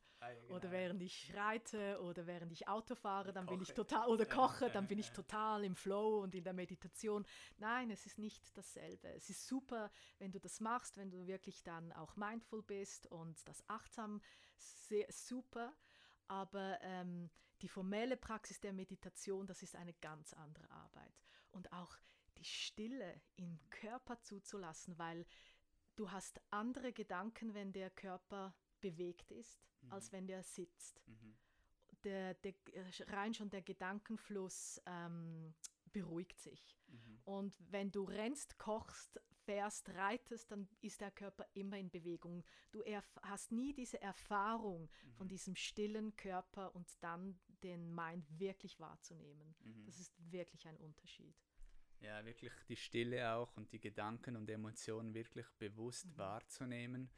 oder 0.50 0.70
während 0.70 1.02
ich 1.02 1.34
reite 1.34 2.00
oder 2.02 2.28
während 2.28 2.52
ich 2.52 2.68
Auto 2.68 2.94
fahre, 2.94 3.34
dann 3.34 3.48
bin 3.48 3.60
ich 3.60 3.70
Koche. 3.70 3.88
total, 3.88 4.08
oder 4.08 4.28
Ja, 4.28 4.36
koche, 4.36 4.66
ja, 4.68 4.72
dann 4.72 4.88
bin 4.88 5.00
ich 5.00 5.08
ja. 5.08 5.14
total 5.16 5.64
im 5.64 5.76
Flow 5.76 6.22
und 6.22 6.36
in 6.36 6.44
der 6.44 6.54
Meditation. 6.54 7.26
Nein, 7.58 7.90
es 7.90 8.06
ist 8.06 8.20
nicht 8.20 8.56
dasselbe. 8.56 9.08
Es 9.16 9.32
ist 9.32 9.48
super, 9.48 9.90
wenn 10.20 10.32
du 10.32 10.40
das 10.40 10.60
machst, 10.60 10.96
wenn 10.96 11.10
du 11.10 11.26
wirklich 11.26 11.64
dann 11.64 11.92
auch 11.94 12.16
mindful 12.16 12.62
bist 12.62 13.08
und 13.08 13.48
das 13.48 13.68
achtsam, 13.68 14.22
sehr 14.58 15.08
super. 15.10 15.74
Aber 16.28 16.78
ähm, 16.82 17.32
die 17.62 17.70
formelle 17.70 18.18
Praxis 18.18 18.60
der 18.60 18.74
Meditation, 18.74 19.48
das 19.48 19.64
ist 19.64 19.76
eine 19.76 19.94
ganz 19.94 20.34
andere 20.34 20.70
Arbeit. 20.72 21.14
Und 21.52 21.72
auch 21.72 21.98
die 22.38 22.46
Stille 22.46 23.22
im 23.36 23.60
Körper 23.70 24.22
zuzulassen, 24.22 24.98
weil 24.98 25.26
du 25.96 26.12
hast 26.12 26.42
andere 26.50 26.94
Gedanken, 26.94 27.54
wenn 27.54 27.72
der 27.74 27.90
Körper 27.90 28.56
bewegt 28.80 29.32
ist, 29.32 29.68
als 29.90 30.12
wenn 30.12 30.28
der 30.28 30.44
sitzt. 30.44 31.02
Mhm. 31.08 31.38
Der, 32.04 32.34
der, 32.36 32.54
rein 33.08 33.34
schon 33.34 33.50
der 33.50 33.62
Gedankenfluss 33.62 34.82
ähm, 34.86 35.54
beruhigt 35.92 36.40
sich. 36.40 36.78
Mhm. 36.88 37.20
Und 37.26 37.58
wenn 37.72 37.92
du 37.92 38.04
rennst, 38.04 38.58
kochst, 38.58 39.20
fährst, 39.44 39.90
reitest, 39.90 40.52
dann 40.52 40.68
ist 40.82 41.02
der 41.02 41.12
Körper 41.12 41.46
immer 41.54 41.78
in 41.78 41.90
Bewegung. 41.90 42.44
Du 42.72 42.84
hast 43.22 43.52
nie 43.52 43.74
diese 43.74 44.02
Erfahrung 44.02 44.90
von 45.14 45.28
Mhm. 45.28 45.30
diesem 45.30 45.56
stillen 45.56 46.16
Körper 46.16 46.76
und 46.76 46.88
dann 47.02 47.40
den 47.64 47.94
Mind 47.94 48.26
wirklich 48.40 48.80
wahrzunehmen. 48.80 49.56
Mhm. 49.64 49.86
Das 49.86 50.00
ist 50.00 50.14
wirklich 50.32 50.68
ein 50.68 50.78
Unterschied. 50.78 51.36
Ja, 52.00 52.26
wirklich 52.26 52.52
die 52.68 52.76
Stille 52.76 53.32
auch 53.34 53.56
und 53.58 53.72
die 53.72 53.80
Gedanken 53.80 54.36
und 54.36 54.50
Emotionen 54.50 55.14
wirklich 55.14 55.46
bewusst 55.60 56.08
Mhm. 56.08 56.18
wahrzunehmen. 56.18 57.10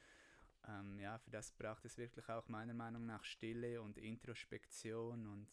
Ähm, 0.68 1.00
ja, 1.00 1.18
für 1.20 1.32
das 1.32 1.52
braucht 1.54 1.86
es 1.86 1.98
wirklich 1.98 2.28
auch 2.30 2.48
meiner 2.50 2.74
Meinung 2.74 3.06
nach 3.06 3.24
Stille 3.24 3.82
und 3.82 3.98
Introspektion 3.98 5.28
und 5.28 5.48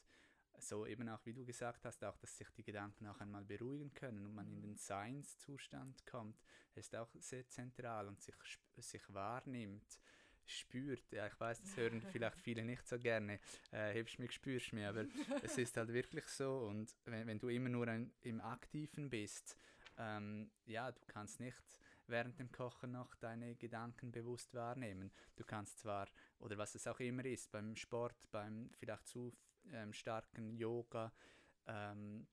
so 0.59 0.87
eben 0.87 1.09
auch, 1.09 1.25
wie 1.27 1.33
du 1.33 1.45
gesagt 1.45 1.85
hast, 1.85 2.05
auch, 2.05 2.17
dass 2.19 2.37
sich 2.37 2.51
die 2.51 2.65
Gedanken 2.65 3.07
auch 3.07 3.21
einmal 3.21 3.45
beruhigen 3.45 3.95
können 3.95 4.27
und 4.27 4.35
man 4.35 4.49
in 4.49 4.61
Mhm. 4.61 4.63
den 4.63 4.77
Seinszustand 4.77 6.05
kommt, 6.07 6.37
ist 6.75 6.95
auch 6.97 7.09
sehr 7.21 7.49
zentral 7.49 8.09
und 8.09 8.21
sich, 8.21 8.35
sich 8.79 9.03
wahrnimmt, 9.15 10.01
spürt. 10.51 11.11
Ja, 11.13 11.27
ich 11.27 11.39
weiß, 11.39 11.61
das 11.63 11.77
hören 11.77 12.03
vielleicht 12.13 12.41
viele 12.41 12.65
nicht 12.65 12.87
so 12.87 12.99
gerne. 12.99 13.41
Äh, 13.71 13.93
hebst 13.93 14.19
mich, 14.19 14.33
spürst 14.33 14.73
mich, 14.73 14.85
aber 14.85 15.07
es 15.43 15.59
ist 15.59 15.77
halt 15.77 15.93
wirklich 15.93 16.27
so. 16.27 16.67
Und 16.69 16.95
wenn, 17.05 17.27
wenn 17.27 17.39
du 17.39 17.49
immer 17.49 17.69
nur 17.69 17.89
ein, 17.89 18.13
im 18.23 18.41
Aktiven 18.41 19.11
bist, 19.11 19.57
ähm, 19.99 20.51
ja, 20.67 20.91
du 20.91 21.01
kannst 21.07 21.41
nicht 21.41 21.63
während 22.07 22.39
dem 22.39 22.51
Kochen 22.51 22.93
noch 22.93 23.15
deine 23.17 23.55
Gedanken 23.55 24.11
bewusst 24.11 24.53
wahrnehmen. 24.55 25.13
Du 25.37 25.45
kannst 25.45 25.79
zwar, 25.79 26.09
oder 26.39 26.59
was 26.59 26.75
es 26.75 26.87
auch 26.87 26.99
immer 27.01 27.25
ist, 27.25 27.51
beim 27.53 27.77
Sport, 27.77 28.29
beim 28.31 28.71
vielleicht 28.79 29.07
zu 29.07 29.33
ähm, 29.73 29.93
starken 29.93 30.57
Yoga, 30.57 31.13
ähm, 31.67 32.27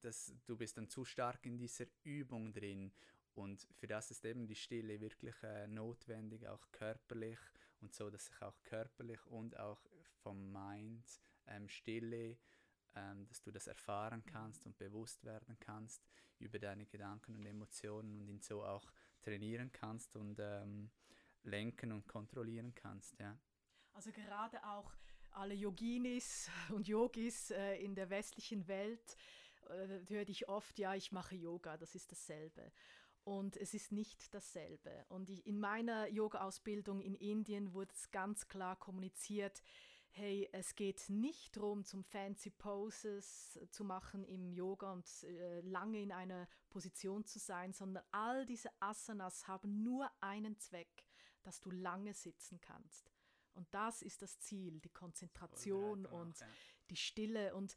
das, 0.00 0.34
du 0.46 0.56
bist 0.56 0.76
dann 0.76 0.88
zu 0.88 1.04
stark 1.04 1.44
in 1.46 1.56
dieser 1.56 1.86
Übung 2.02 2.52
drin. 2.52 2.92
Und 3.34 3.66
für 3.74 3.86
das 3.86 4.10
ist 4.10 4.24
eben 4.24 4.46
die 4.46 4.54
Stille 4.54 5.00
wirklich 5.00 5.34
äh, 5.42 5.66
notwendig, 5.66 6.46
auch 6.48 6.70
körperlich 6.70 7.38
und 7.80 7.92
so, 7.92 8.10
dass 8.10 8.26
sich 8.26 8.42
auch 8.42 8.62
körperlich 8.62 9.24
und 9.26 9.58
auch 9.58 9.82
vom 10.22 10.52
Mind 10.52 11.04
ähm, 11.46 11.68
Stille, 11.68 12.38
ähm, 12.94 13.26
dass 13.26 13.42
du 13.42 13.50
das 13.50 13.66
erfahren 13.66 14.24
kannst 14.24 14.64
und 14.66 14.78
bewusst 14.78 15.24
werden 15.24 15.56
kannst 15.58 16.06
über 16.38 16.58
deine 16.58 16.86
Gedanken 16.86 17.34
und 17.34 17.44
Emotionen 17.46 18.20
und 18.20 18.28
ihn 18.28 18.40
so 18.40 18.64
auch 18.64 18.92
trainieren 19.22 19.72
kannst 19.72 20.16
und 20.16 20.38
ähm, 20.38 20.90
lenken 21.42 21.92
und 21.92 22.06
kontrollieren 22.06 22.74
kannst, 22.74 23.18
ja. 23.18 23.38
Also 23.92 24.10
gerade 24.10 24.64
auch 24.64 24.92
alle 25.32 25.54
Yoginis 25.54 26.50
und 26.70 26.88
Yogis 26.88 27.50
äh, 27.50 27.76
in 27.76 27.94
der 27.94 28.10
westlichen 28.10 28.66
Welt 28.68 29.16
äh, 29.68 30.00
höre 30.08 30.28
ich 30.28 30.48
oft, 30.48 30.78
ja, 30.78 30.94
ich 30.94 31.12
mache 31.12 31.34
Yoga, 31.34 31.76
das 31.76 31.94
ist 31.94 32.10
dasselbe. 32.12 32.72
Und 33.24 33.56
es 33.56 33.72
ist 33.72 33.90
nicht 33.90 34.34
dasselbe. 34.34 35.04
Und 35.08 35.30
ich, 35.30 35.46
in 35.46 35.58
meiner 35.58 36.08
Yoga-Ausbildung 36.08 37.00
in 37.00 37.14
Indien 37.14 37.72
wurde 37.72 37.92
es 37.94 38.10
ganz 38.10 38.48
klar 38.48 38.76
kommuniziert, 38.76 39.62
hey, 40.10 40.48
es 40.52 40.76
geht 40.76 41.08
nicht 41.08 41.56
darum, 41.56 41.84
zum 41.84 42.04
fancy 42.04 42.50
Poses 42.50 43.58
zu 43.70 43.82
machen 43.82 44.22
im 44.24 44.52
Yoga 44.52 44.92
und 44.92 45.08
äh, 45.24 45.60
lange 45.62 46.00
in 46.00 46.12
einer 46.12 46.46
Position 46.70 47.24
zu 47.24 47.38
sein, 47.38 47.72
sondern 47.72 48.04
all 48.12 48.46
diese 48.46 48.70
Asanas 48.78 49.48
haben 49.48 49.82
nur 49.82 50.08
einen 50.20 50.56
Zweck, 50.58 51.04
dass 51.42 51.60
du 51.60 51.70
lange 51.70 52.14
sitzen 52.14 52.60
kannst. 52.60 53.10
Und 53.54 53.66
das 53.72 54.02
ist 54.02 54.22
das 54.22 54.38
Ziel, 54.38 54.80
die 54.80 54.92
Konzentration 54.92 56.06
und 56.06 56.38
ja. 56.38 56.46
die 56.90 56.96
Stille. 56.96 57.54
Und 57.54 57.76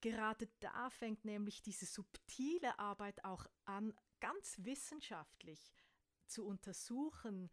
gerade 0.00 0.48
da 0.60 0.90
fängt 0.90 1.24
nämlich 1.24 1.62
diese 1.62 1.86
subtile 1.86 2.78
Arbeit 2.78 3.24
auch 3.24 3.46
an, 3.64 3.92
ganz 4.20 4.58
wissenschaftlich 4.62 5.74
zu 6.26 6.46
untersuchen, 6.46 7.50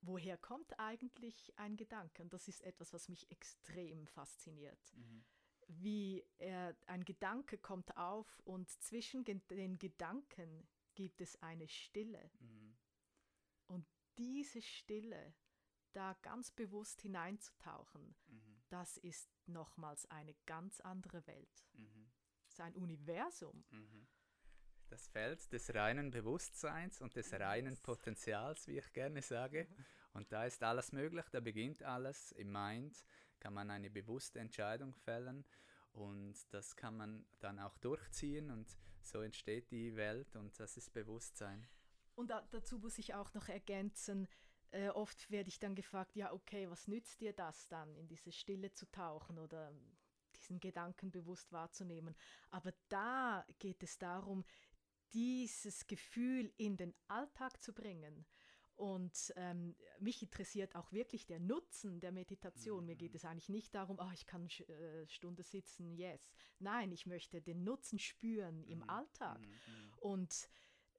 woher 0.00 0.36
kommt 0.36 0.78
eigentlich 0.78 1.52
ein 1.58 1.76
Gedanke. 1.76 2.22
Und 2.22 2.32
das 2.32 2.48
ist 2.48 2.62
etwas, 2.62 2.92
was 2.92 3.08
mich 3.08 3.30
extrem 3.30 4.06
fasziniert. 4.06 4.92
Mhm. 4.94 5.24
wie 5.68 6.24
er, 6.38 6.76
ein 6.86 7.04
Gedanke 7.04 7.58
kommt 7.58 7.96
auf 7.96 8.40
und 8.44 8.70
zwischen 8.70 9.24
den 9.24 9.78
Gedanken 9.78 10.68
gibt 10.94 11.20
es 11.20 11.42
eine 11.42 11.68
Stille. 11.68 12.30
Mhm. 12.38 12.76
Und 13.66 13.86
diese 14.18 14.62
Stille, 14.62 15.34
da 15.92 16.14
ganz 16.22 16.50
bewusst 16.50 17.00
hineinzutauchen, 17.02 18.14
mhm. 18.26 18.62
das 18.68 18.96
ist 18.98 19.28
nochmals 19.46 20.06
eine 20.06 20.34
ganz 20.46 20.80
andere 20.80 21.26
Welt. 21.26 21.66
Mhm. 21.72 22.10
Sein 22.48 22.76
Universum. 22.76 23.64
Mhm. 23.70 24.06
Das 24.88 25.08
Feld 25.08 25.52
des 25.52 25.74
reinen 25.74 26.10
Bewusstseins 26.10 27.00
und 27.00 27.16
des 27.16 27.32
reinen 27.32 27.76
Potenzials, 27.76 28.68
wie 28.68 28.78
ich 28.78 28.92
gerne 28.92 29.20
sage. 29.22 29.66
Und 30.14 30.32
da 30.32 30.46
ist 30.46 30.62
alles 30.62 30.92
möglich, 30.92 31.26
da 31.30 31.40
beginnt 31.40 31.82
alles 31.82 32.32
im 32.32 32.50
Mind 32.50 33.04
kann 33.40 33.54
man 33.54 33.70
eine 33.70 33.90
bewusste 33.90 34.40
Entscheidung 34.40 34.94
fällen 34.94 35.44
und 35.92 36.34
das 36.52 36.76
kann 36.76 36.96
man 36.96 37.24
dann 37.40 37.58
auch 37.58 37.76
durchziehen 37.78 38.50
und 38.50 38.76
so 39.02 39.20
entsteht 39.20 39.70
die 39.70 39.94
Welt 39.96 40.34
und 40.36 40.58
das 40.58 40.76
ist 40.76 40.92
Bewusstsein. 40.92 41.66
Und 42.14 42.30
da, 42.30 42.42
dazu 42.50 42.78
muss 42.78 42.98
ich 42.98 43.14
auch 43.14 43.32
noch 43.34 43.48
ergänzen, 43.48 44.26
äh, 44.72 44.88
oft 44.88 45.30
werde 45.30 45.48
ich 45.48 45.58
dann 45.58 45.74
gefragt, 45.74 46.16
ja 46.16 46.32
okay, 46.32 46.68
was 46.68 46.88
nützt 46.88 47.20
dir 47.20 47.32
das 47.32 47.68
dann, 47.68 47.94
in 47.94 48.08
diese 48.08 48.32
Stille 48.32 48.72
zu 48.72 48.90
tauchen 48.90 49.38
oder 49.38 49.72
diesen 50.34 50.58
Gedanken 50.60 51.10
bewusst 51.10 51.52
wahrzunehmen. 51.52 52.14
Aber 52.50 52.72
da 52.88 53.46
geht 53.58 53.82
es 53.82 53.98
darum, 53.98 54.44
dieses 55.12 55.86
Gefühl 55.86 56.52
in 56.56 56.76
den 56.76 56.94
Alltag 57.08 57.60
zu 57.62 57.72
bringen. 57.72 58.26
Und 58.76 59.32
ähm, 59.36 59.74
mich 60.00 60.22
interessiert 60.22 60.76
auch 60.76 60.92
wirklich 60.92 61.24
der 61.24 61.40
Nutzen 61.40 61.98
der 62.00 62.12
Meditation. 62.12 62.80
Mhm. 62.80 62.86
Mir 62.86 62.96
geht 62.96 63.12
mhm. 63.12 63.16
es 63.16 63.24
eigentlich 63.24 63.48
nicht 63.48 63.74
darum, 63.74 63.98
oh, 63.98 64.10
ich 64.12 64.26
kann 64.26 64.48
äh, 64.48 65.06
Stunde 65.08 65.42
sitzen, 65.42 65.94
yes. 65.94 66.30
Nein, 66.58 66.92
ich 66.92 67.06
möchte 67.06 67.40
den 67.40 67.64
Nutzen 67.64 67.98
spüren 67.98 68.58
mhm. 68.58 68.68
im 68.68 68.88
Alltag. 68.88 69.40
Mhm, 69.40 69.46
mhm. 69.46 69.92
Und 70.00 70.48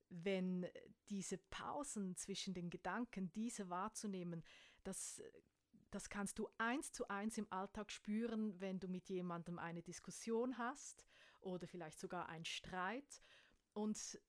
wenn 0.10 0.68
diese 1.10 1.38
Pausen 1.38 2.16
zwischen 2.16 2.56
den 2.56 2.72
Gedanken, 2.72 3.32
diese 3.34 3.70
wahrzunehmen, 3.70 4.44
das, 4.84 5.22
das 5.92 6.10
kannst 6.10 6.40
du 6.40 6.50
eins 6.58 6.92
zu 6.92 7.08
eins 7.10 7.38
im 7.38 7.52
Alltag 7.52 7.92
spüren, 7.92 8.60
wenn 8.60 8.80
du 8.80 8.88
mit 8.88 9.08
jemandem 9.10 9.60
eine 9.60 9.84
Diskussion 9.84 10.58
hast 10.58 11.06
oder 11.42 11.68
vielleicht 11.68 12.00
sogar 12.00 12.30
einen 12.30 12.46
Streit. 12.46 13.22
Und 13.78 14.20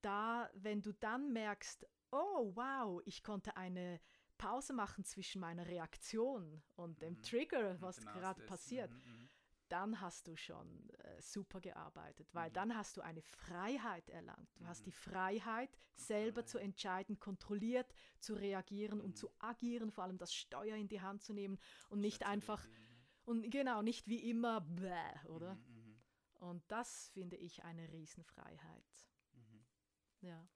da, 0.00 0.50
wenn 0.54 0.82
du 0.82 0.92
dann 0.92 1.32
merkst, 1.32 1.86
oh 2.10 2.50
wow, 2.56 3.00
ich 3.04 3.22
konnte 3.22 3.56
eine 3.56 4.00
Pause 4.38 4.72
machen 4.72 5.04
zwischen 5.04 5.40
meiner 5.40 5.66
Reaktion 5.66 6.60
und 6.74 7.00
dem 7.00 7.14
mhm. 7.14 7.22
Trigger, 7.22 7.80
was 7.80 8.04
gerade 8.04 8.42
passiert, 8.42 8.90
mhm, 8.90 8.96
mhm, 8.96 9.28
dann 9.68 10.00
hast 10.00 10.26
du 10.26 10.34
schon 10.34 10.90
äh, 10.90 11.22
super 11.22 11.60
gearbeitet, 11.60 12.28
weil 12.32 12.48
mhm. 12.48 12.54
dann 12.54 12.76
hast 12.76 12.96
du 12.96 13.00
eine 13.00 13.22
Freiheit 13.22 14.10
erlangt. 14.10 14.48
Du 14.56 14.66
hast 14.66 14.84
die 14.84 14.90
mhm. 14.90 15.12
Freiheit, 15.12 15.78
selber 15.94 16.44
zu 16.44 16.58
entscheiden, 16.58 17.20
kontrolliert 17.20 17.94
zu 18.18 18.34
reagieren 18.34 19.00
und 19.00 19.16
zu 19.16 19.30
agieren, 19.38 19.92
vor 19.92 20.02
allem 20.02 20.18
das 20.18 20.34
Steuer 20.34 20.74
in 20.74 20.88
die 20.88 21.02
Hand 21.02 21.22
zu 21.22 21.32
nehmen 21.32 21.56
und 21.88 22.00
nicht 22.00 22.26
einfach, 22.26 22.66
und 23.24 23.48
genau, 23.48 23.82
nicht 23.82 24.08
wie 24.08 24.28
immer, 24.28 24.60
bläh, 24.60 25.28
oder? 25.28 25.56
Und 26.38 26.62
das 26.68 27.08
finde 27.08 27.36
ich 27.36 27.62
eine 27.64 27.90
Riesenfreiheit. 27.92 28.86
Ja. 30.20 30.48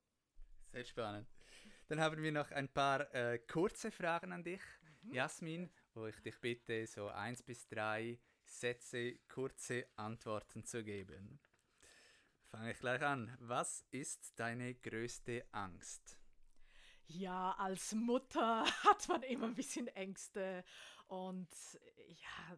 Sehr 0.73 0.85
spannend. 0.85 1.29
Dann 1.88 2.01
haben 2.01 2.23
wir 2.23 2.33
noch 2.33 2.51
ein 2.51 2.68
paar 2.68 3.12
äh, 3.14 3.38
kurze 3.38 3.90
Fragen 3.90 4.33
an 4.33 4.42
dich, 4.42 4.62
mhm. 5.03 5.12
Jasmin, 5.12 5.71
wo 5.95 6.07
ich 6.07 6.18
dich 6.21 6.40
bitte, 6.40 6.87
so 6.87 7.09
eins 7.09 7.42
bis 7.42 7.68
drei 7.68 8.18
Sätze, 8.45 9.18
kurze 9.29 9.87
Antworten 9.97 10.64
zu 10.64 10.83
geben. 10.83 11.40
Fange 12.51 12.73
ich 12.73 12.79
gleich 12.79 13.03
an. 13.03 13.35
Was 13.40 13.85
ist 13.90 14.38
deine 14.38 14.75
größte 14.75 15.47
Angst? 15.53 16.18
Ja, 17.07 17.53
als 17.53 17.95
Mutter 17.95 18.64
hat 18.85 19.09
man 19.09 19.23
immer 19.23 19.47
ein 19.47 19.55
bisschen 19.55 19.88
Ängste. 19.88 20.64
Und 21.07 21.49
ja, 22.09 22.57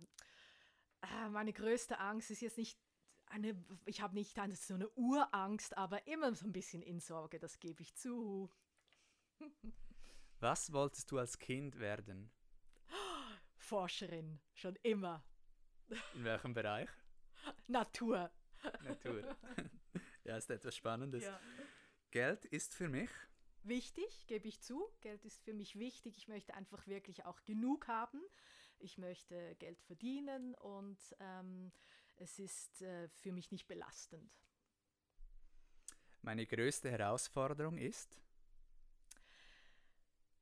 äh, 1.03 1.29
meine 1.29 1.53
größte 1.53 1.99
Angst 1.99 2.31
ist 2.31 2.41
jetzt 2.41 2.59
nicht 2.59 2.79
eine, 3.35 3.57
ich 3.85 4.01
habe 4.01 4.15
nicht 4.15 4.39
eine, 4.39 4.55
so 4.55 4.75
eine 4.75 4.89
Urangst, 4.91 5.77
aber 5.77 6.07
immer 6.07 6.35
so 6.35 6.47
ein 6.47 6.53
bisschen 6.53 6.83
in 6.83 7.01
Sorge, 7.01 7.39
das 7.39 7.59
gebe 7.59 7.83
ich 7.83 7.95
zu. 7.95 8.51
Was 10.41 10.73
wolltest 10.73 11.11
du 11.11 11.19
als 11.19 11.39
Kind 11.39 11.79
werden? 11.79 12.31
Forscherin, 13.57 14.41
schon 14.53 14.77
immer. 14.83 15.25
In 16.15 16.25
welchem 16.25 16.55
Bereich? 16.55 16.89
Natur. 17.67 18.31
Natur. 18.83 19.37
ja, 20.25 20.37
ist 20.37 20.51
etwas 20.51 20.77
Spannendes. 20.77 21.25
Ja. 21.25 21.39
Geld 22.11 22.45
ist 22.45 22.75
für 22.75 22.89
mich. 22.89 23.11
Wichtig, 23.65 24.27
gebe 24.27 24.47
ich 24.47 24.61
zu. 24.61 24.89
Geld 25.01 25.25
ist 25.25 25.43
für 25.43 25.55
mich 25.55 25.79
wichtig. 25.79 26.17
Ich 26.19 26.29
möchte 26.29 26.55
einfach 26.55 26.87
wirklich 26.87 27.25
auch 27.25 27.43
genug 27.45 27.89
haben. 27.89 28.21
Ich 28.79 28.99
möchte 28.99 29.57
Geld 29.57 29.81
verdienen 29.81 30.55
und 30.57 30.99
ähm, 31.19 31.73
es 32.17 32.39
ist 32.39 32.83
äh, 32.83 33.09
für 33.09 33.33
mich 33.33 33.51
nicht 33.51 33.67
belastend. 33.67 34.31
Meine 36.23 36.47
größte 36.47 36.91
Herausforderung 36.91 37.77
ist? 37.77 38.19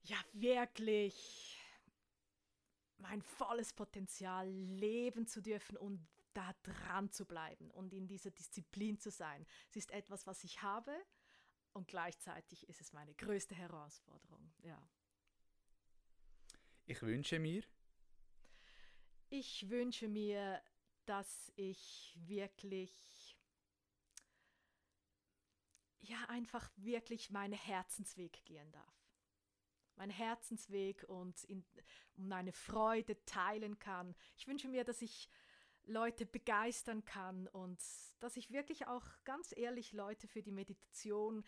Ja, 0.04 0.16
wirklich 0.32 1.58
mein 2.98 3.20
volles 3.20 3.72
Potenzial 3.72 4.48
leben 4.48 5.26
zu 5.26 5.40
dürfen 5.40 5.76
und 5.76 6.06
da 6.34 6.54
dran 6.62 7.10
zu 7.10 7.26
bleiben 7.26 7.70
und 7.70 7.92
in 7.92 8.06
dieser 8.06 8.30
Disziplin 8.30 8.98
zu 8.98 9.10
sein. 9.10 9.44
Es 9.70 9.76
ist 9.76 9.90
etwas, 9.90 10.26
was 10.26 10.44
ich 10.44 10.62
habe 10.62 10.94
und 11.72 11.88
gleichzeitig 11.88 12.68
ist 12.68 12.80
es 12.80 12.92
meine 12.92 13.14
größte 13.14 13.54
Herausforderung. 13.54 14.52
Ja. 14.62 14.88
Ich 16.86 17.02
wünsche 17.02 17.38
mir. 17.38 17.62
Ich 19.30 19.68
wünsche 19.68 20.08
mir 20.08 20.62
dass 21.06 21.52
ich 21.56 22.16
wirklich, 22.26 23.36
ja, 26.00 26.18
einfach 26.28 26.70
wirklich 26.76 27.30
meinen 27.30 27.54
Herzensweg 27.54 28.44
gehen 28.44 28.70
darf. 28.72 29.10
Mein 29.96 30.10
Herzensweg 30.10 31.04
und 31.04 31.44
in, 31.44 31.64
meine 32.16 32.52
Freude 32.52 33.22
teilen 33.24 33.78
kann. 33.78 34.14
Ich 34.36 34.46
wünsche 34.46 34.68
mir, 34.68 34.84
dass 34.84 35.02
ich 35.02 35.28
Leute 35.84 36.26
begeistern 36.26 37.04
kann 37.04 37.48
und 37.48 37.80
dass 38.20 38.36
ich 38.36 38.50
wirklich 38.50 38.86
auch 38.86 39.04
ganz 39.24 39.52
ehrlich 39.56 39.92
Leute 39.92 40.28
für 40.28 40.42
die 40.42 40.52
Meditation 40.52 41.44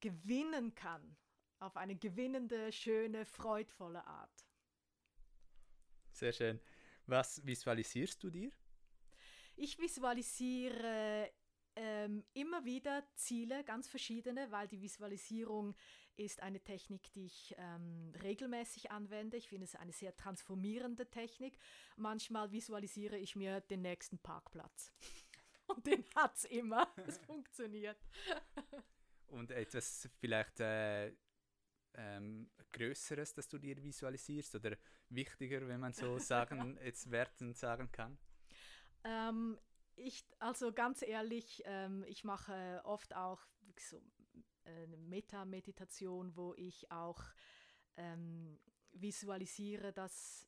gewinnen 0.00 0.74
kann. 0.74 1.16
Auf 1.58 1.76
eine 1.76 1.96
gewinnende, 1.96 2.72
schöne, 2.72 3.26
freudvolle 3.26 4.06
Art. 4.06 4.46
Sehr 6.12 6.32
schön. 6.32 6.60
Was 7.06 7.44
visualisierst 7.44 8.22
du 8.22 8.30
dir? 8.30 8.50
Ich 9.62 9.78
visualisiere 9.78 11.30
ähm, 11.76 12.24
immer 12.32 12.64
wieder 12.64 13.04
Ziele, 13.14 13.62
ganz 13.62 13.88
verschiedene, 13.88 14.50
weil 14.50 14.66
die 14.66 14.80
Visualisierung 14.80 15.76
ist 16.16 16.42
eine 16.42 16.60
Technik, 16.60 17.12
die 17.12 17.26
ich 17.26 17.54
ähm, 17.58 18.10
regelmäßig 18.22 18.90
anwende. 18.90 19.36
Ich 19.36 19.50
finde 19.50 19.66
es 19.66 19.76
eine 19.76 19.92
sehr 19.92 20.16
transformierende 20.16 21.10
Technik. 21.10 21.58
Manchmal 21.96 22.50
visualisiere 22.50 23.18
ich 23.18 23.36
mir 23.36 23.60
den 23.60 23.82
nächsten 23.82 24.18
Parkplatz. 24.18 24.94
Und 25.66 25.86
den 25.86 26.06
hat 26.14 26.38
es 26.38 26.46
immer. 26.46 26.90
Es 27.06 27.18
funktioniert. 27.18 27.98
Und 29.26 29.50
etwas 29.50 30.08
vielleicht 30.20 30.58
äh, 30.60 31.12
ähm, 31.96 32.50
Größeres, 32.72 33.34
das 33.34 33.46
du 33.46 33.58
dir 33.58 33.76
visualisierst 33.84 34.54
oder 34.54 34.74
wichtiger, 35.10 35.68
wenn 35.68 35.80
man 35.80 35.92
so 35.92 36.18
sagen, 36.18 36.78
jetzt 36.82 37.10
Werten 37.10 37.52
sagen 37.52 37.92
kann? 37.92 38.16
Ähm, 39.04 39.58
ich, 39.96 40.24
also 40.38 40.72
ganz 40.72 41.02
ehrlich, 41.02 41.62
ähm, 41.66 42.04
ich 42.06 42.24
mache 42.24 42.80
oft 42.84 43.14
auch 43.14 43.40
so 43.78 44.00
eine 44.64 44.96
Meta-Meditation, 44.96 46.36
wo 46.36 46.54
ich 46.54 46.90
auch 46.90 47.22
ähm, 47.96 48.58
visualisiere, 48.92 49.92
dass 49.92 50.46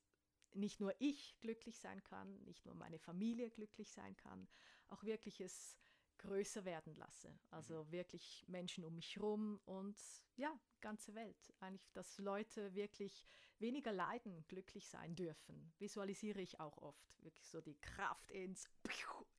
nicht 0.55 0.81
nur 0.81 0.95
ich 0.99 1.39
glücklich 1.41 1.79
sein 1.79 2.03
kann, 2.05 2.43
nicht 2.45 2.65
nur 2.67 2.75
meine 2.75 2.99
Familie 2.99 3.51
glücklich 3.51 3.91
sein 3.91 4.17
kann, 4.17 4.49
auch 4.89 5.03
wirklich 5.03 5.41
es 5.41 5.79
größer 6.19 6.65
werden 6.65 6.95
lasse. 6.97 7.37
Also 7.51 7.85
mhm. 7.85 7.93
wirklich 7.93 8.45
Menschen 8.49 8.85
um 8.85 8.95
mich 8.95 9.17
herum 9.17 9.61
und 9.65 9.99
ja, 10.37 10.59
ganze 10.81 11.15
Welt. 11.15 11.53
Eigentlich, 11.61 11.91
dass 11.93 12.19
Leute 12.19 12.75
wirklich 12.75 13.27
weniger 13.63 13.93
leiden, 13.93 14.45
glücklich 14.49 14.89
sein 14.89 15.15
dürfen. 15.15 15.73
Visualisiere 15.79 16.41
ich 16.41 16.61
auch 16.61 16.77
oft. 16.79 17.23
Wirklich 17.23 17.49
so 17.49 17.61
die 17.61 17.79
Kraft 17.81 18.31
ins 18.31 18.69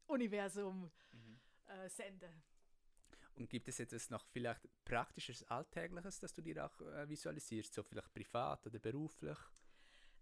Universum 0.08 0.92
mhm. 1.12 1.40
äh, 1.68 1.90
sende. 1.90 2.34
Und 3.36 3.50
gibt 3.50 3.68
es 3.68 3.80
etwas 3.80 4.10
noch 4.10 4.26
vielleicht 4.28 4.68
praktisches, 4.86 5.44
alltägliches, 5.44 6.20
das 6.20 6.34
du 6.34 6.42
dir 6.42 6.66
auch 6.66 6.82
äh, 6.82 7.10
visualisierst, 7.10 7.74
so 7.74 7.84
vielleicht 7.84 8.14
privat 8.14 8.66
oder 8.68 8.80
beruflich? 8.80 9.38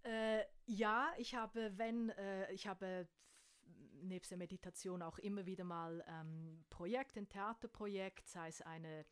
Äh, 0.04 0.44
ja, 0.66 1.14
ich 1.18 1.36
habe, 1.36 1.78
wenn, 1.78 2.10
äh, 2.10 2.52
ich 2.52 2.68
habe 2.68 3.08
nebst 4.02 4.32
der 4.32 4.38
Meditation 4.38 5.02
auch 5.02 5.20
immer 5.20 5.46
wieder 5.46 5.64
mal 5.64 6.04
ähm, 6.08 6.64
Projekte, 6.70 7.20
ein 7.20 7.30
Theaterprojekt, 7.30 8.28
sei 8.28 8.48
es 8.48 8.62
eine 8.62 9.06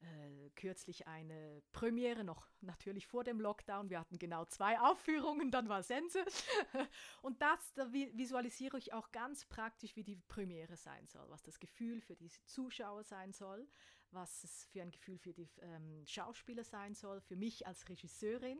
äh, 0.00 0.50
kürzlich 0.56 1.06
eine 1.06 1.62
Premiere, 1.72 2.24
noch 2.24 2.48
natürlich 2.60 3.06
vor 3.06 3.24
dem 3.24 3.40
Lockdown. 3.40 3.90
Wir 3.90 4.00
hatten 4.00 4.18
genau 4.18 4.44
zwei 4.44 4.78
Aufführungen, 4.80 5.50
dann 5.50 5.68
war 5.68 5.82
Sense. 5.82 6.24
Und 7.22 7.40
das, 7.40 7.74
da 7.74 7.92
visualisiere 7.92 8.78
ich 8.78 8.92
auch 8.92 9.10
ganz 9.12 9.44
praktisch, 9.44 9.96
wie 9.96 10.04
die 10.04 10.16
Premiere 10.28 10.76
sein 10.76 11.06
soll, 11.06 11.28
was 11.30 11.42
das 11.42 11.58
Gefühl 11.58 12.00
für 12.00 12.16
die 12.16 12.30
Zuschauer 12.44 13.04
sein 13.04 13.32
soll, 13.32 13.66
was 14.10 14.44
es 14.44 14.64
für 14.66 14.82
ein 14.82 14.90
Gefühl 14.90 15.18
für 15.18 15.32
die 15.32 15.48
ähm, 15.60 16.04
Schauspieler 16.06 16.64
sein 16.64 16.94
soll, 16.94 17.20
für 17.20 17.36
mich 17.36 17.66
als 17.66 17.88
Regisseurin, 17.88 18.58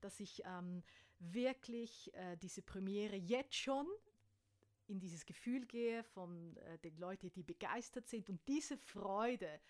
dass 0.00 0.20
ich 0.20 0.42
ähm, 0.44 0.82
wirklich 1.18 2.12
äh, 2.14 2.36
diese 2.36 2.62
Premiere 2.62 3.16
jetzt 3.16 3.56
schon 3.56 3.86
in 4.88 5.00
dieses 5.00 5.26
Gefühl 5.26 5.66
gehe 5.66 6.02
von 6.02 6.56
äh, 6.56 6.78
den 6.78 6.96
Leuten, 6.96 7.30
die 7.32 7.42
begeistert 7.42 8.08
sind 8.08 8.28
und 8.30 8.40
diese 8.48 8.76
Freude, 8.78 9.60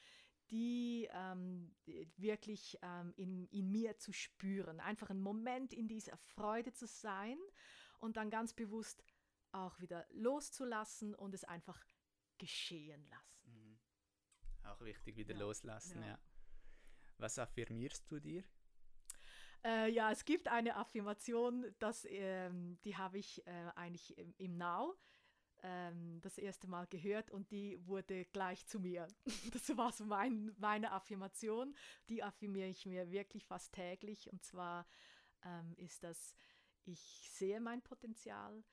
die 0.51 1.09
ähm, 1.13 1.75
wirklich 2.17 2.79
ähm, 2.83 3.13
in, 3.17 3.47
in 3.49 3.71
mir 3.71 3.99
zu 3.99 4.13
spüren. 4.13 4.81
Einfach 4.81 5.11
einen 5.11 5.21
Moment 5.21 5.73
in 5.73 5.89
dieser 5.89 6.17
Freude 6.17 6.73
zu 6.73 6.87
sein 6.87 7.39
und 7.99 8.17
dann 8.17 8.31
ganz 8.31 8.53
bewusst 8.53 9.03
auch 9.53 9.79
wieder 9.81 10.07
loszulassen 10.11 11.15
und 11.15 11.35
es 11.35 11.45
einfach 11.45 11.85
geschehen 12.39 13.07
lassen. 13.09 13.53
Mhm. 13.53 13.79
Auch 14.65 14.81
wichtig, 14.81 15.17
wieder 15.17 15.35
ja. 15.35 15.41
loslassen, 15.41 16.01
ja. 16.03 16.09
ja. 16.09 16.19
Was 17.19 17.39
affirmierst 17.39 18.11
du 18.11 18.21
dir? 18.21 18.45
Äh, 19.65 19.91
ja, 19.91 20.13
es 20.13 20.25
gibt 20.25 20.49
eine 20.49 20.77
Affirmation, 20.77 21.67
das, 21.81 22.07
ähm, 22.09 22.79
die 22.85 22.97
habe 22.97 23.19
ich 23.19 23.45
äh, 23.47 23.71
eigentlich 23.75 24.17
im, 24.17 24.35
im 24.39 24.57
Now 24.57 24.97
ähm, 25.63 26.21
das 26.21 26.39
erste 26.39 26.69
Mal 26.69 26.87
gehört 26.87 27.31
und 27.31 27.51
die 27.51 27.79
wurde 27.87 28.25
gleich 28.27 28.67
zu 28.67 28.81
mir. 28.81 29.09
Das 29.53 29.77
war 29.77 29.93
so 29.93 30.05
mein, 30.05 30.55
meine 30.59 30.93
Affirmation. 30.93 31.75
Die 32.09 32.23
affirmiere 32.23 32.69
ich 32.69 32.87
mir 32.87 33.11
wirklich 33.11 33.45
fast 33.47 33.73
täglich. 33.73 34.31
Und 34.31 34.43
zwar 34.43 34.87
ähm, 35.45 35.75
ist 35.77 36.05
das, 36.05 36.35
ich 36.85 37.31
sehe 37.33 37.61
mein 37.61 37.83
Potenzial, 37.83 38.65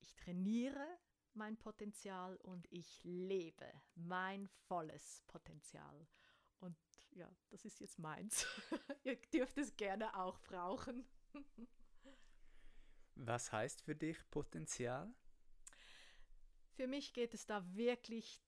ich 0.00 0.14
trainiere 0.14 0.86
mein 1.34 1.56
Potenzial 1.56 2.36
und 2.36 2.70
ich 2.70 3.02
lebe 3.04 3.66
mein 3.94 4.48
volles 4.66 5.22
Potenzial. 5.26 6.06
Und 6.60 6.76
ja, 7.10 7.28
das 7.50 7.64
ist 7.64 7.80
jetzt 7.80 7.98
meins. 7.98 8.46
Ihr 9.04 9.16
dürft 9.32 9.58
es 9.58 9.76
gerne 9.76 10.16
auch 10.16 10.38
brauchen. 10.40 11.04
Was 13.14 13.52
heißt 13.52 13.82
für 13.82 13.94
dich 13.94 14.18
Potenzial? 14.30 15.12
Für 16.72 16.86
mich 16.86 17.12
geht 17.12 17.34
es 17.34 17.46
da 17.46 17.64
wirklich 17.74 18.42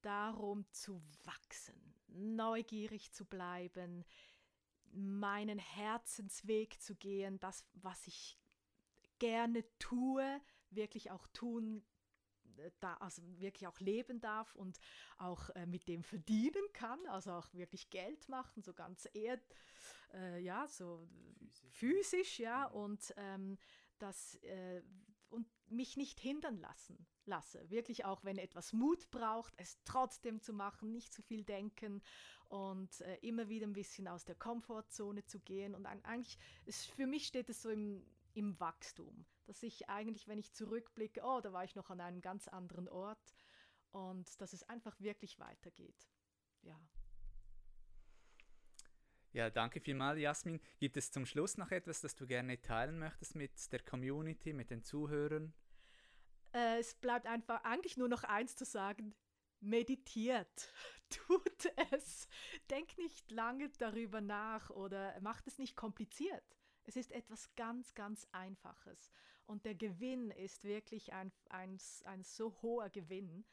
darum 0.00 0.64
zu 0.72 1.02
wachsen, 1.24 1.94
neugierig 2.06 3.12
zu 3.12 3.24
bleiben, 3.24 4.04
meinen 4.92 5.58
Herzensweg 5.58 6.80
zu 6.80 6.94
gehen, 6.94 7.40
das, 7.40 7.64
was 7.74 8.06
ich 8.06 8.38
gerne 9.18 9.64
tue, 9.78 10.40
wirklich 10.70 11.10
auch 11.10 11.26
tun 11.28 11.84
äh, 12.58 12.70
da, 12.80 12.94
also 12.94 13.22
wirklich 13.38 13.66
auch 13.66 13.80
leben 13.80 14.20
darf 14.20 14.54
und 14.54 14.78
auch 15.18 15.50
äh, 15.50 15.66
mit 15.66 15.88
dem 15.88 16.02
verdienen 16.02 16.64
kann, 16.72 17.04
also 17.06 17.32
auch 17.32 17.52
wirklich 17.54 17.90
Geld 17.90 18.28
machen, 18.28 18.62
so 18.62 18.74
ganz 18.74 19.08
eher, 19.14 19.40
äh, 20.12 20.40
ja, 20.40 20.66
so 20.68 21.08
physisch, 21.48 21.70
physisch 21.70 22.38
ja, 22.40 22.68
mhm. 22.68 22.76
und 22.76 23.14
ähm, 23.16 23.58
das 23.98 24.34
äh, 24.42 24.82
und 25.32 25.46
mich 25.68 25.96
nicht 25.96 26.20
hindern 26.20 26.58
lassen 26.58 27.06
lasse. 27.24 27.68
Wirklich 27.70 28.04
auch, 28.04 28.24
wenn 28.24 28.38
etwas 28.38 28.72
Mut 28.72 29.10
braucht, 29.10 29.54
es 29.56 29.78
trotzdem 29.84 30.40
zu 30.40 30.52
machen, 30.52 30.92
nicht 30.92 31.12
zu 31.12 31.22
viel 31.22 31.44
denken 31.44 32.02
und 32.48 33.00
äh, 33.02 33.16
immer 33.16 33.48
wieder 33.48 33.66
ein 33.66 33.72
bisschen 33.72 34.08
aus 34.08 34.24
der 34.24 34.34
Komfortzone 34.34 35.24
zu 35.24 35.40
gehen. 35.40 35.74
Und 35.74 35.86
eigentlich, 35.86 36.38
ist, 36.64 36.86
für 36.86 37.06
mich 37.06 37.26
steht 37.26 37.48
es 37.48 37.62
so 37.62 37.70
im, 37.70 38.04
im 38.34 38.58
Wachstum, 38.60 39.24
dass 39.44 39.62
ich 39.62 39.88
eigentlich, 39.88 40.28
wenn 40.28 40.38
ich 40.38 40.52
zurückblicke, 40.52 41.22
oh, 41.24 41.40
da 41.40 41.52
war 41.52 41.64
ich 41.64 41.74
noch 41.74 41.90
an 41.90 42.00
einem 42.00 42.20
ganz 42.20 42.48
anderen 42.48 42.88
Ort 42.88 43.34
und 43.92 44.40
dass 44.40 44.52
es 44.52 44.62
einfach 44.68 45.00
wirklich 45.00 45.38
weitergeht. 45.38 46.08
Ja. 46.62 46.78
Ja, 49.32 49.48
danke 49.48 49.80
vielmals, 49.80 50.20
Jasmin. 50.20 50.60
Gibt 50.78 50.98
es 50.98 51.10
zum 51.10 51.24
Schluss 51.24 51.56
noch 51.56 51.70
etwas, 51.70 52.02
das 52.02 52.14
du 52.14 52.26
gerne 52.26 52.60
teilen 52.60 52.98
möchtest 52.98 53.34
mit 53.34 53.72
der 53.72 53.80
Community, 53.80 54.52
mit 54.52 54.70
den 54.70 54.84
Zuhörern? 54.84 55.54
Äh, 56.52 56.80
es 56.80 56.94
bleibt 56.94 57.26
einfach 57.26 57.64
eigentlich 57.64 57.96
nur 57.96 58.08
noch 58.08 58.24
eins 58.24 58.56
zu 58.56 58.66
sagen. 58.66 59.14
Meditiert, 59.60 60.70
tut 61.08 61.72
es. 61.92 62.28
Denk 62.68 62.98
nicht 62.98 63.30
lange 63.30 63.70
darüber 63.78 64.20
nach 64.20 64.68
oder 64.68 65.18
macht 65.22 65.46
es 65.46 65.58
nicht 65.58 65.76
kompliziert. 65.76 66.44
Es 66.84 66.96
ist 66.96 67.10
etwas 67.12 67.54
ganz, 67.54 67.94
ganz 67.94 68.26
Einfaches. 68.32 69.10
Und 69.46 69.64
der 69.64 69.74
Gewinn 69.74 70.30
ist 70.30 70.64
wirklich 70.64 71.14
ein, 71.14 71.32
ein, 71.48 71.78
ein 72.04 72.22
so 72.22 72.60
hoher 72.60 72.90
Gewinn, 72.90 73.46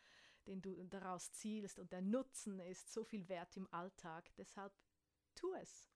den 0.45 0.61
du 0.61 0.75
daraus 0.89 1.31
zielst. 1.31 1.79
Und 1.79 1.93
der 1.93 2.01
Nutzen 2.01 2.59
ist 2.59 2.91
so 2.91 3.05
viel 3.05 3.29
wert 3.29 3.55
im 3.55 3.71
Alltag. 3.71 4.29
Deshalb 4.35 4.73
tu 5.39 5.53
es. 5.55 5.89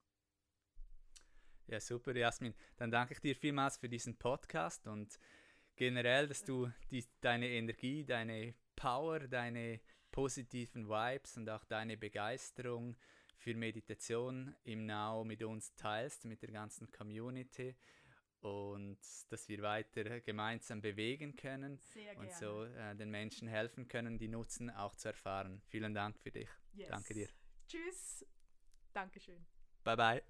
Ja, 1.68 1.80
super, 1.80 2.16
Jasmin. 2.16 2.54
Dann 2.78 2.92
danke 2.92 3.14
ich 3.14 3.20
dir 3.20 3.36
vielmals 3.36 3.78
für 3.78 3.90
diesen 3.90 4.18
Podcast 4.18 4.88
und 4.88 5.20
generell, 5.76 6.28
dass 6.28 6.44
du 6.44 6.72
die, 6.92 7.06
deine 7.22 7.48
Energie, 7.50 8.06
deine 8.06 8.54
Power, 8.76 9.20
deine 9.20 9.80
positiven 10.12 10.88
Vibes 10.88 11.38
und 11.38 11.50
auch 11.50 11.64
deine 11.66 11.98
Begeisterung 11.98 12.96
für 13.38 13.56
Meditation 13.56 14.56
im 14.64 14.86
Now 14.86 15.24
mit 15.24 15.44
uns 15.44 15.74
teilst, 15.76 16.26
mit 16.26 16.42
der 16.42 16.52
ganzen 16.52 16.92
Community 16.92 17.76
und 18.42 19.00
dass 19.30 19.48
wir 19.48 19.62
weiter 19.62 20.20
gemeinsam 20.20 20.82
bewegen 20.82 21.36
können 21.36 21.80
Sehr 21.80 22.18
und 22.18 22.32
so 22.34 22.66
äh, 22.66 22.96
den 22.96 23.10
Menschen 23.10 23.48
helfen 23.48 23.88
können, 23.88 24.18
die 24.18 24.28
Nutzen 24.28 24.70
auch 24.70 24.96
zu 24.96 25.10
erfahren. 25.10 25.62
Vielen 25.68 25.94
Dank 25.94 26.20
für 26.20 26.32
dich. 26.32 26.50
Yes. 26.74 26.90
Danke 26.90 27.14
dir. 27.14 27.30
Tschüss. 27.68 28.26
Dankeschön. 28.94 29.46
Bye, 29.84 29.96
bye. 29.96 30.22